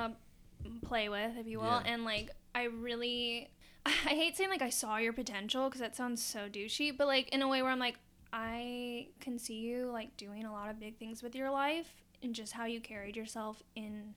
to 0.63 0.69
play 0.85 1.07
with, 1.09 1.37
if 1.37 1.47
you 1.47 1.59
will." 1.59 1.65
Yeah. 1.67 1.83
And 1.93 2.03
like 2.03 2.31
I 2.53 2.63
really 2.63 3.49
I 3.85 3.89
hate 4.09 4.35
saying 4.35 4.49
like 4.49 4.61
I 4.61 4.69
saw 4.69 4.97
your 4.97 5.13
potential 5.13 5.69
cuz 5.69 5.79
that 5.79 5.95
sounds 5.95 6.21
so 6.23 6.49
douchey, 6.49 6.95
but 6.95 7.07
like 7.07 7.29
in 7.29 7.41
a 7.41 7.47
way 7.47 7.61
where 7.61 7.71
I'm 7.71 7.79
like 7.79 7.97
I 8.33 9.07
can 9.21 9.39
see 9.39 9.55
you 9.59 9.89
like 9.91 10.15
doing 10.17 10.45
a 10.45 10.51
lot 10.51 10.69
of 10.69 10.79
big 10.79 10.97
things 10.97 11.23
with 11.23 11.33
your 11.33 11.49
life 11.49 11.95
and 12.21 12.33
just 12.35 12.53
how 12.53 12.65
you 12.65 12.79
carried 12.81 13.15
yourself 13.15 13.61
in 13.75 14.15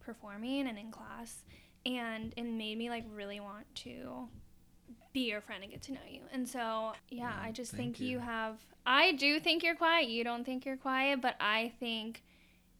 performing 0.00 0.66
and 0.66 0.78
in 0.78 0.90
class 0.90 1.44
and 1.84 2.32
it 2.36 2.44
made 2.44 2.78
me 2.78 2.88
like 2.90 3.04
really 3.14 3.40
want 3.40 3.66
to 3.74 4.28
be 5.12 5.28
your 5.28 5.40
friend 5.40 5.62
and 5.62 5.70
get 5.72 5.82
to 5.82 5.92
know 5.92 6.00
you. 6.08 6.20
And 6.32 6.48
so, 6.48 6.92
yeah, 7.10 7.30
Yeah, 7.30 7.32
I 7.42 7.50
just 7.52 7.72
think 7.72 8.00
you. 8.00 8.06
you. 8.08 8.18
have 8.20 8.56
I 8.86 9.12
do 9.12 9.38
think 9.40 9.62
you're 9.62 9.74
quiet. 9.76 10.08
You 10.08 10.24
don't 10.24 10.44
think 10.44 10.64
you're 10.64 10.76
quiet, 10.76 11.20
but 11.20 11.36
I 11.38 11.72
think 11.78 12.22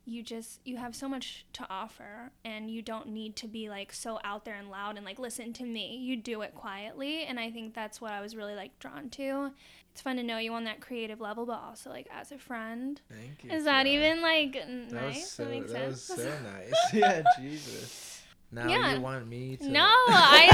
you 0.05 0.22
just 0.22 0.61
you 0.64 0.77
have 0.79 0.96
so 0.96 1.09
much 1.09 1.46
to 1.53 1.64
offer 1.70 2.33
and 2.44 2.68
you 2.70 2.83
don't 2.83 3.07
need 3.09 3.37
to 3.37 3.46
be 3.46 3.68
like 3.68 3.92
so 3.92 4.18
out 4.25 4.44
there 4.44 4.57
and 4.57 4.68
loud 4.70 4.96
and 4.96 5.05
like 5.07 5.18
listen 5.18 5.53
to 5.55 5.64
me. 5.64 5.96
You 5.96 6.16
do 6.16 6.42
it 6.42 6.55
quietly 6.55 7.22
and 7.25 7.38
I 7.38 7.51
think 7.51 7.75
that's 7.75 8.01
what 8.01 8.12
I 8.12 8.20
was 8.20 8.35
really 8.35 8.55
like 8.57 8.77
drawn 8.81 9.11
to. 9.11 9.51
It's 9.92 10.00
fun 10.00 10.16
to 10.16 10.22
know 10.22 10.38
you 10.38 10.52
on 10.55 10.64
that 10.64 10.81
creative 10.81 11.20
level 11.20 11.44
but 11.46 11.61
also 11.61 11.90
like 11.90 12.09
as 12.11 12.33
a 12.33 12.38
friend. 12.38 13.00
Thank 13.11 13.44
you. 13.44 13.50
Is 13.57 13.64
that 13.64 13.87
even 13.87 14.22
like 14.22 14.55
That 14.55 14.92
nice? 14.92 15.14
was 15.20 15.31
so. 15.31 15.44
that 15.44 15.50
makes 15.50 15.72
That 15.72 15.88
was 15.88 16.02
so 16.02 16.16
nice. 16.57 16.72
Yeah, 16.94 17.22
Jesus. 17.38 18.22
Now 18.50 18.68
Yeah. 18.68 18.94
you 18.94 19.00
want 19.00 19.26
me 19.28 19.57
to? 19.57 19.68
No, 19.68 19.87
I 20.09 20.48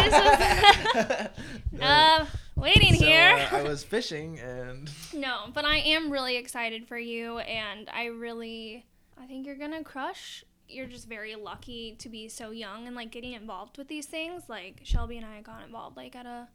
just 0.95 1.35
was 1.73 1.81
uh, 1.83 2.27
waiting 2.57 2.95
So, 2.95 3.05
here. 3.05 3.49
uh, 3.53 3.57
I 3.57 3.63
was 3.63 3.85
fishing 3.85 4.39
and. 4.39 4.91
No, 5.15 5.47
but 5.55 5.65
I 5.65 5.79
am 5.79 6.11
really 6.11 6.37
excited 6.37 6.87
for 6.87 6.99
you, 6.99 7.39
and 7.39 7.89
I 7.93 8.07
really, 8.07 8.87
I 9.21 9.27
think 9.27 9.47
you're 9.47 9.57
gonna 9.57 9.83
crush. 9.85 10.45
You're 10.69 10.87
just 10.87 11.09
very 11.09 11.35
lucky 11.35 11.97
to 11.99 12.09
be 12.09 12.29
so 12.29 12.51
young 12.51 12.87
and 12.87 12.95
like 12.95 13.11
getting 13.11 13.33
involved 13.33 13.79
with 13.79 13.89
these 13.89 14.07
things. 14.07 14.43
Like 14.49 14.81
Shelby 14.85 15.17
and 15.17 15.27
I 15.27 15.41
got 15.41 15.65
involved 15.65 15.97
like 15.97 16.15
at 16.15 16.27
a. 16.27 16.49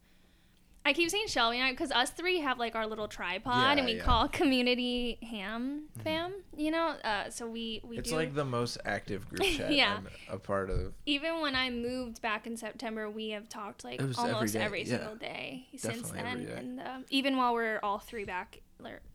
I 0.86 0.92
keep 0.92 1.10
saying 1.10 1.28
Shelby 1.28 1.58
and 1.58 1.66
I 1.68 1.72
because 1.72 1.92
us 1.92 2.10
three 2.10 2.40
have 2.40 2.60
like 2.60 2.76
our 2.76 2.86
little 2.86 3.08
tripod, 3.08 3.56
Yeah, 3.56 3.72
and 3.78 3.86
we 3.86 3.94
yeah. 3.98 4.04
call 4.04 4.28
community 4.28 5.18
ham 5.22 5.84
fam. 6.04 6.34
You 6.58 6.72
know, 6.72 6.96
uh, 7.04 7.30
so 7.30 7.48
we 7.48 7.80
we 7.86 7.98
It's 8.00 8.10
do. 8.10 8.16
like 8.18 8.34
the 8.36 8.44
most 8.44 8.78
active 8.84 9.28
group 9.30 9.44
chat 9.58 9.72
Yeah. 9.72 9.98
I'm 9.98 10.08
a 10.30 10.38
part 10.38 10.70
of. 10.70 10.94
even 11.06 11.40
when 11.42 11.56
I 11.56 11.70
moved 11.70 12.22
back 12.22 12.46
in 12.48 12.58
September, 12.58 13.10
we 13.10 13.30
have 13.30 13.48
talked 13.48 13.84
like 13.86 14.02
It 14.02 14.06
was 14.06 14.20
every 14.20 14.32
almost 14.34 14.54
day, 14.54 14.60
every, 14.60 14.84
yeah. 14.84 14.98
single 14.98 15.16
day 15.16 15.68
since 15.78 16.10
then. 16.12 16.46
day. 16.46 16.52
And 16.54 16.80
um, 16.82 17.06
even 17.10 17.38
while 17.38 17.54
we're 17.54 17.80
all 17.82 18.00
three 18.00 18.26
back, 18.26 18.60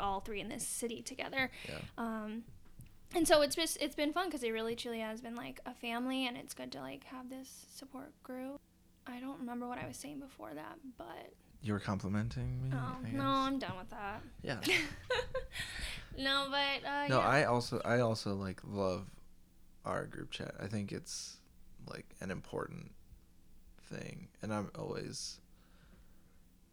all 0.00 0.20
three 0.20 0.40
in 0.40 0.48
this 0.48 0.66
city 0.66 1.02
together. 1.02 1.50
Yeah. 1.68 1.74
Um, 1.98 2.44
and 3.14 3.28
so 3.28 3.42
it's 3.42 3.54
just 3.56 3.76
it's 3.80 3.94
been 3.94 4.12
fun 4.14 4.26
because 4.28 4.42
it 4.42 4.50
really 4.52 4.74
truly 4.76 5.00
has 5.00 5.20
been 5.20 5.34
like 5.34 5.60
a 5.66 5.74
family, 5.74 6.26
and 6.26 6.36
it's 6.36 6.54
good 6.54 6.72
to 6.72 6.80
like 6.80 7.04
have 7.04 7.28
this 7.28 7.66
support 7.74 8.12
group. 8.22 8.58
I 9.06 9.20
don't 9.20 9.38
remember 9.40 9.66
what 9.68 9.78
I 9.78 9.86
was 9.86 9.96
saying 9.96 10.20
before 10.20 10.52
that, 10.54 10.78
but 10.98 11.32
You 11.62 11.72
were 11.72 11.80
complimenting 11.80 12.62
me. 12.62 12.70
oh 12.72 12.96
no. 13.12 13.24
I'm 13.24 13.58
done 13.58 13.76
with 13.78 13.90
that. 13.90 14.22
Yeah. 14.42 14.60
no, 16.18 16.46
but 16.50 16.88
uh, 16.88 17.08
No, 17.08 17.18
yeah. 17.20 17.26
I 17.28 17.44
also 17.44 17.80
I 17.84 18.00
also 18.00 18.34
like 18.34 18.60
love 18.64 19.06
our 19.84 20.06
group 20.06 20.30
chat. 20.30 20.54
I 20.60 20.66
think 20.66 20.92
it's 20.92 21.36
like 21.88 22.06
an 22.20 22.30
important 22.30 22.92
thing, 23.90 24.28
and 24.42 24.52
I'm 24.52 24.70
always 24.78 25.40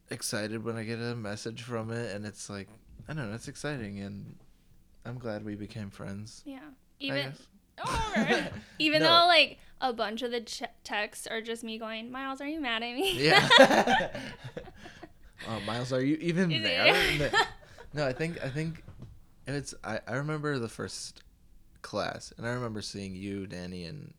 excited 0.10 0.64
when 0.64 0.76
I 0.78 0.84
get 0.84 1.00
a 1.00 1.16
message 1.16 1.64
from 1.64 1.92
it, 1.92 2.16
and 2.16 2.26
it's 2.26 2.50
like 2.50 2.68
I 3.08 3.14
don't 3.14 3.30
know, 3.30 3.36
it's 3.36 3.48
exciting, 3.48 4.00
and 4.00 4.36
I'm 5.06 5.18
glad 5.18 5.44
we 5.46 5.56
became 5.56 5.90
friends. 5.90 6.42
yeah. 6.46 6.60
Even 7.00 7.30
guess. 7.30 7.38
Oh, 7.78 8.14
even 8.80 9.02
No. 9.02 9.10
though 9.10 9.28
like 9.28 9.58
a 9.82 9.92
bunch 9.92 10.22
of 10.22 10.32
the 10.32 10.40
ch- 10.40 10.64
texts 10.86 11.28
are 11.28 11.42
just 11.42 11.62
me 11.62 11.78
going, 11.78 12.10
Miles, 12.10 12.40
are 12.40 12.48
you 12.48 12.62
mad 12.62 12.84
at 12.84 12.96
me? 12.96 13.22
Yeah. 13.22 14.10
Oh, 15.48 15.60
Miles, 15.62 15.92
are 15.94 16.04
you 16.04 16.16
even 16.22 16.50
there? 16.64 17.32
No- 17.94 18.06
I 18.08 18.14
think 18.14 18.44
I 18.44 18.50
think 18.50 18.84
it's 19.48 19.74
I, 19.84 20.00
I 20.08 20.16
remember 20.16 20.60
the 20.60 20.68
first 20.68 21.22
class 21.82 22.34
and 22.38 22.46
I 22.46 22.50
remember 22.52 22.82
seeing 22.82 23.16
you, 23.16 23.48
Danny 23.48 23.86
and 23.86 24.14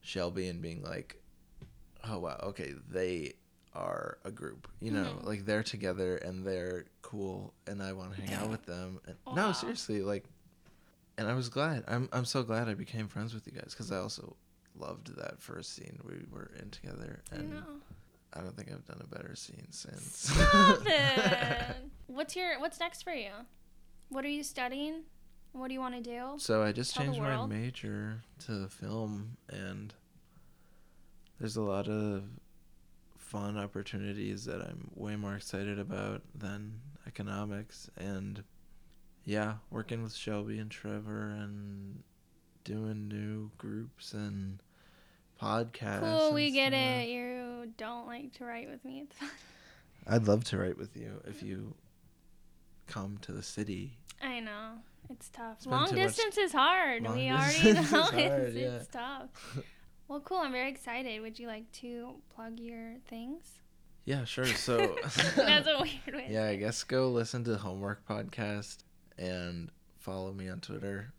Shelby 0.00 0.48
and 0.48 0.62
being 0.62 0.82
like, 0.82 1.20
Oh 2.04 2.18
wow, 2.18 2.38
okay, 2.44 2.74
they 2.90 3.34
are 3.74 4.18
a 4.24 4.30
group. 4.30 4.66
You 4.80 4.92
know, 4.92 5.18
Mhm. 5.20 5.26
like 5.26 5.44
they're 5.44 5.62
together 5.62 6.16
and 6.16 6.44
they're 6.46 6.86
cool 7.02 7.52
and 7.66 7.82
I 7.82 7.92
wanna 7.92 8.14
hang 8.16 8.32
out 8.34 8.48
with 8.50 8.64
them. 8.66 9.00
And, 9.06 9.16
No, 9.34 9.52
seriously, 9.52 10.02
like 10.02 10.24
and 11.18 11.28
I 11.28 11.34
was 11.34 11.48
glad. 11.50 11.84
I'm 11.88 12.08
I'm 12.12 12.24
so 12.24 12.42
glad 12.42 12.68
I 12.68 12.74
became 12.74 13.08
friends 13.08 13.34
with 13.34 13.46
you 13.46 13.52
guys 13.52 13.70
because 13.74 13.92
I 13.92 13.98
also 13.98 14.36
loved 14.74 15.14
that 15.16 15.38
first 15.42 15.74
scene 15.74 16.00
we 16.02 16.14
were 16.30 16.50
in 16.58 16.70
together 16.70 17.20
I 17.30 17.36
and 17.36 17.50
know. 17.50 17.64
I 18.34 18.40
don't 18.40 18.56
think 18.56 18.70
I've 18.70 18.86
done 18.86 19.00
a 19.02 19.06
better 19.06 19.34
scene 19.34 19.68
since. 19.70 20.30
Stop 20.30 20.82
it. 20.86 21.76
What's 22.06 22.34
your 22.36 22.58
What's 22.60 22.80
next 22.80 23.02
for 23.02 23.12
you? 23.12 23.30
What 24.08 24.24
are 24.24 24.28
you 24.28 24.42
studying? 24.42 25.02
What 25.52 25.68
do 25.68 25.74
you 25.74 25.80
want 25.80 25.94
to 25.96 26.00
do? 26.00 26.34
so 26.38 26.62
I 26.62 26.72
just 26.72 26.94
Tell 26.94 27.04
changed 27.04 27.20
my 27.20 27.44
major 27.46 28.22
to 28.46 28.68
film, 28.68 29.36
and 29.50 29.92
there's 31.38 31.56
a 31.56 31.62
lot 31.62 31.88
of 31.88 32.24
fun 33.18 33.58
opportunities 33.58 34.44
that 34.46 34.62
I'm 34.62 34.90
way 34.94 35.16
more 35.16 35.34
excited 35.34 35.78
about 35.78 36.22
than 36.34 36.80
economics. 37.06 37.90
And 37.96 38.44
yeah, 39.24 39.54
working 39.70 40.02
with 40.02 40.14
Shelby 40.14 40.58
and 40.58 40.70
Trevor 40.70 41.28
and 41.28 42.02
doing 42.64 43.08
new 43.08 43.50
groups 43.58 44.12
and 44.12 44.58
podcasts. 45.40 46.00
Cool, 46.00 46.34
we 46.34 46.50
get 46.50 46.72
stuff. 46.72 46.80
it. 46.80 47.08
You 47.62 47.72
don't 47.76 48.06
like 48.06 48.32
to 48.34 48.44
write 48.44 48.68
with 48.68 48.84
me. 48.84 49.00
It's 49.04 49.16
fine. 49.16 49.28
I'd 50.06 50.26
love 50.26 50.44
to 50.44 50.58
write 50.58 50.76
with 50.78 50.96
you 50.96 51.20
if 51.26 51.42
you 51.42 51.74
come 52.86 53.18
to 53.22 53.32
the 53.32 53.42
city. 53.42 53.98
I 54.20 54.40
know. 54.40 54.72
It's 55.10 55.28
tough. 55.28 55.64
Long 55.66 55.82
much- 55.82 55.94
distance 55.94 56.38
is 56.38 56.52
hard. 56.52 57.04
Long 57.04 57.16
we 57.16 57.30
already 57.30 57.72
know 57.72 57.80
it's, 57.80 57.90
hard, 57.90 58.54
yeah. 58.54 58.76
it's 58.76 58.88
tough. 58.88 59.30
Well, 60.08 60.20
cool. 60.20 60.38
I'm 60.38 60.52
very 60.52 60.68
excited. 60.68 61.22
Would 61.22 61.38
you 61.38 61.46
like 61.46 61.70
to 61.72 62.16
plug 62.34 62.60
your 62.60 62.96
things? 63.08 63.46
Yeah, 64.04 64.24
sure. 64.26 64.44
So 64.56 64.96
That's 65.36 65.66
a 65.66 65.78
weird 65.80 66.14
way. 66.14 66.26
Yeah, 66.28 66.48
I 66.48 66.56
guess 66.56 66.84
go 66.84 67.10
listen 67.10 67.44
to 67.44 67.52
the 67.52 67.56
Homework 67.56 68.06
Podcast 68.06 68.78
and 69.16 69.70
follow 69.96 70.32
me 70.34 70.50
on 70.50 70.60
Twitter 70.60 71.14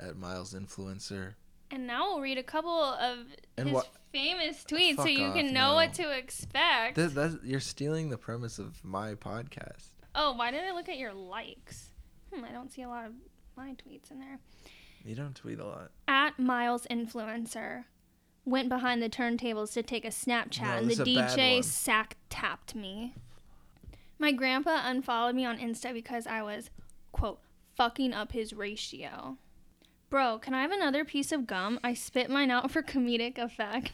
at 0.00 0.16
Miles 0.16 0.52
Influencer. 0.52 1.34
And 1.70 1.86
now 1.86 2.08
we'll 2.08 2.20
read 2.20 2.38
a 2.38 2.42
couple 2.42 2.70
of 2.70 3.18
And 3.56 3.68
his 3.68 3.74
what- 3.74 3.88
famous 4.12 4.64
tweets 4.64 4.96
so 4.96 5.06
you 5.06 5.26
off, 5.26 5.34
can 5.34 5.52
know 5.52 5.74
what 5.74 5.92
to 5.94 6.10
expect. 6.16 6.96
That, 6.96 7.14
that's, 7.14 7.36
you're 7.44 7.60
stealing 7.60 8.08
the 8.08 8.16
premise 8.18 8.58
of 8.58 8.82
my 8.84 9.14
podcast. 9.14 9.88
oh, 10.14 10.32
why 10.32 10.50
did 10.50 10.64
I 10.64 10.72
look 10.72 10.88
at 10.88 10.96
your 10.98 11.12
likes? 11.12 11.90
Hmm, 12.32 12.44
I 12.44 12.52
don't 12.52 12.72
see 12.72 12.82
a 12.82 12.88
lot 12.88 13.04
of 13.04 13.12
my 13.56 13.74
tweets 13.74 14.10
in 14.10 14.18
there. 14.20 14.38
You 15.04 15.14
don't 15.14 15.34
tweet 15.34 15.58
a 15.60 15.66
lot. 15.66 15.90
At 16.08 16.38
Miles 16.38 16.86
Influencer 16.90 17.84
went 18.44 18.68
behind 18.70 19.02
the 19.02 19.08
turntables 19.10 19.72
to 19.74 19.82
take 19.82 20.04
a 20.04 20.08
Snapchat 20.08 20.62
No, 20.62 20.76
and 20.78 20.86
the 20.88 20.92
is 20.92 21.00
a 21.00 21.04
bad 21.04 21.38
DJ 21.38 21.62
sack 21.64 22.16
tapped 22.30 22.74
me. 22.74 23.14
My 24.18 24.32
grandpa 24.32 24.80
unfollowed 24.84 25.34
me 25.34 25.44
on 25.44 25.58
Insta 25.58 25.92
because 25.92 26.26
I 26.26 26.42
was, 26.42 26.70
quote, 27.12 27.40
fucking 27.76 28.12
up 28.14 28.32
his 28.32 28.52
ratio. 28.52 29.36
Bro, 30.10 30.38
can 30.38 30.54
I 30.54 30.62
have 30.62 30.72
another 30.72 31.04
piece 31.04 31.32
of 31.32 31.46
gum? 31.46 31.78
I 31.84 31.94
spit 31.94 32.30
mine 32.30 32.50
out 32.50 32.70
for 32.70 32.82
comedic 32.82 33.38
effect. 33.38 33.92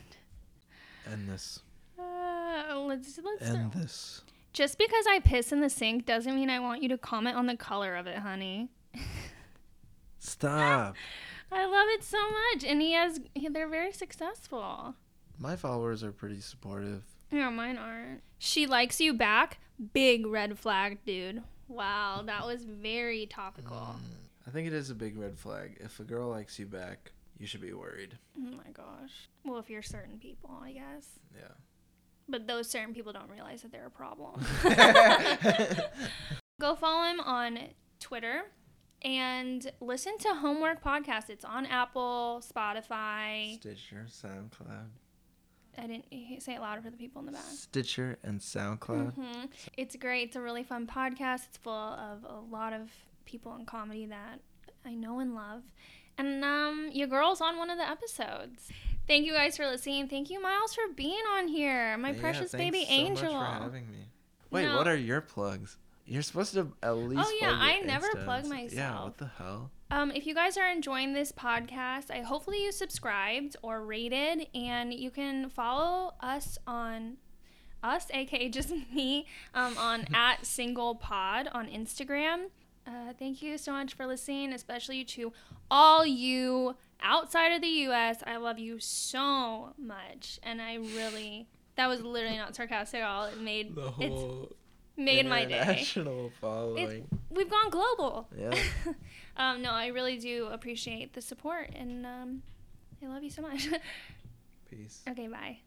End 1.11 1.29
this. 1.29 1.61
Uh, 1.99 2.79
let's 2.79 3.19
let's 3.23 3.43
End 3.51 3.73
this. 3.73 4.23
Just 4.53 4.79
because 4.79 5.05
I 5.09 5.19
piss 5.19 5.51
in 5.51 5.61
the 5.61 5.69
sink 5.69 6.07
doesn't 6.07 6.35
mean 6.35 6.49
I 6.49 6.61
want 6.61 6.83
you 6.83 6.89
to 6.91 6.99
comment 6.99 7.37
on 7.37 7.47
the 7.47 7.57
color 7.57 7.97
of 7.97 8.07
it, 8.07 8.19
honey. 8.19 8.69
Stop. 10.21 10.95
I 11.53 11.67
love 11.67 11.87
it 11.89 12.05
so 12.05 12.19
much, 12.31 12.65
and 12.65 12.81
he 12.81 12.93
has. 12.93 13.21
He, 13.35 13.49
they're 13.49 13.69
very 13.69 13.93
successful. 13.93 14.95
My 15.39 15.57
followers 15.57 16.05
are 16.05 16.13
pretty 16.13 16.41
supportive. 16.41 17.03
Yeah, 17.33 17.51
mine 17.51 17.77
aren't. 17.77 18.23
She 18.39 18.67
likes 18.67 19.01
you 19.01 19.13
back. 19.13 19.59
Big 19.93 20.25
red 20.27 20.59
flag, 20.59 20.99
dude. 21.05 21.43
Wow, 21.67 22.23
that 22.25 22.47
was 22.47 22.65
very 22.65 23.27
topical. 23.27 23.77
Mm, 23.77 24.24
I 24.47 24.51
think 24.51 24.67
it 24.67 24.73
is 24.73 24.91
a 24.91 24.95
big 24.95 25.17
red 25.19 25.39
flag. 25.39 25.79
If 25.81 26.01
a 26.01 26.05
girl 26.05 26.29
likes 26.29 26.59
you 26.59 26.67
back, 26.67 27.13
you 27.39 27.47
should 27.47 27.61
be 27.63 27.73
worried. 27.73 28.19
Oh 28.39 28.41
my 28.57 28.71
gosh. 28.73 29.29
Well, 29.45 29.59
if 29.59 29.71
you're 29.71 29.83
certain 29.83 30.19
people, 30.19 30.59
I 30.63 30.73
guess. 30.73 31.07
Yeah. 31.35 31.49
But 32.29 32.47
those 32.47 32.69
certain 32.69 32.95
people 32.95 33.13
don't 33.13 33.31
realize 33.31 33.63
that 33.63 33.73
they're 33.73 33.87
a 33.87 33.91
problem. 33.91 34.41
Go 36.61 36.75
follow 36.75 37.05
him 37.11 37.21
on 37.21 37.59
Twitter 38.01 38.43
and 39.03 39.71
listen 39.81 40.17
to 40.19 40.29
Homework 40.35 40.83
Podcast. 40.83 41.29
It's 41.29 41.45
on 41.45 41.67
Apple, 41.67 42.43
Spotify. 42.47 43.57
Stitcher, 43.57 44.07
SoundCloud. 44.09 44.89
I 45.77 45.87
didn't 45.89 46.05
say 46.41 46.55
it 46.55 46.61
louder 46.61 46.81
for 46.81 46.91
the 46.91 46.97
people 46.97 47.19
in 47.21 47.27
the 47.27 47.33
back. 47.33 47.43
Stitcher 47.51 48.17
and 48.23 48.39
SoundCloud. 48.41 49.15
hmm 49.15 49.45
It's 49.77 49.97
great. 49.97 50.29
It's 50.29 50.37
a 50.37 50.41
really 50.41 50.63
fun 50.63 50.87
podcast. 50.87 51.47
It's 51.49 51.57
full 51.59 51.73
of 51.73 52.25
a 52.25 52.39
lot 52.51 52.73
of 52.73 52.91
people 53.25 53.55
in 53.57 53.67
comedy 53.67 54.07
that 54.07 54.41
I 54.85 54.95
know 54.95 55.19
and 55.21 55.35
love. 55.35 55.63
And 56.17 56.45
um, 56.45 56.91
your 56.93 57.09
girl's 57.09 57.41
on 57.41 57.59
one 57.59 57.71
of 57.71 57.79
the 57.79 57.89
episodes. 57.89 58.69
Thank 59.07 59.27
you 59.27 59.33
guys 59.33 59.57
for 59.57 59.67
listening. 59.67 60.09
Thank 60.09 60.31
you, 60.31 60.41
Miles, 60.41 60.75
for 60.75 60.85
being 60.95 61.23
on 61.37 61.49
here. 61.49 61.97
My 61.99 62.11
Yeah, 62.13 62.21
precious 62.21 62.53
baby 62.53 62.85
so 62.85 62.91
angel. 62.93 63.33
Much 63.35 63.57
for 63.59 63.63
having 63.65 63.91
me. 63.91 64.09
Wait, 64.51 64.67
No. 64.67 64.77
what 64.77 64.87
are 64.89 64.97
your 64.97 65.21
plugs? 65.21 65.77
You're 66.07 66.23
supposed 66.23 66.53
to 66.55 66.71
at 66.83 66.97
least. 66.97 67.23
Oh, 67.25 67.39
yeah, 67.41 67.53
I 67.53 67.81
never 67.81 68.09
plug 68.11 68.45
stuff. 68.45 68.59
Yeah, 68.73 68.91
myself. 68.91 69.05
what 69.05 69.19
the 69.19 69.27
hell? 69.39 69.71
Um, 69.91 70.11
if 70.11 70.27
you 70.27 70.35
guys 70.35 70.57
are 70.57 70.69
enjoying 70.69 71.13
this 71.15 71.33
podcast, 71.33 72.11
I 72.11 72.21
hopefully 72.23 72.63
you 72.63 72.73
subscribed 72.73 73.57
or 73.63 73.85
rated, 73.85 74.47
and 74.55 74.93
you 74.93 75.11
can 75.11 75.49
follow 75.49 76.13
us 76.21 76.59
on 76.67 77.17
us, 77.83 78.07
aka 78.13 78.49
just 78.49 78.71
me, 78.95 79.27
um, 79.55 79.77
on 79.79 80.07
at 80.15 80.45
single 80.47 80.95
pod 80.95 81.49
on 81.53 81.67
Instagram. 81.69 82.47
Uh, 82.87 83.13
thank 83.19 83.41
you 83.43 83.57
so 83.57 83.73
much 83.73 83.95
for 83.95 84.07
listening, 84.07 84.53
especially 84.53 85.05
to 85.05 85.33
all 85.71 86.05
you 86.05 86.77
outside 87.01 87.49
of 87.53 87.63
the 87.63 87.69
U.S. 87.69 88.23
I 88.27 88.37
love 88.37 88.59
you 88.59 88.79
so 88.79 89.73
much, 89.79 90.39
and 90.43 90.61
I 90.61 90.75
really 90.77 91.47
that 91.77 91.89
was 91.89 92.03
literally 92.03 92.37
not 92.37 92.55
sarcastic 92.55 93.01
at 93.01 93.07
all. 93.07 93.25
It 93.25 93.41
made 93.41 93.75
The 93.75 93.91
whole 93.91 94.53
made 94.97 95.27
my 95.27 95.45
day. 95.45 95.59
international 95.61 96.31
following. 96.41 97.09
We've 97.31 97.51
gone 97.51 97.71
global. 97.71 98.29
Yeah. 98.39 98.55
um, 99.37 99.63
no, 99.63 99.71
I 99.71 99.89
really 99.89 100.19
do 100.19 100.47
appreciate 100.53 101.15
the 101.15 101.23
support, 101.23 101.71
and 101.75 102.07
um, 102.07 102.43
I 103.03 103.09
love 103.09 103.23
you 103.23 103.31
so 103.31 103.43
much. 103.43 103.69
Peace. 104.71 105.03
okay, 105.09 105.27
bye. 105.29 105.59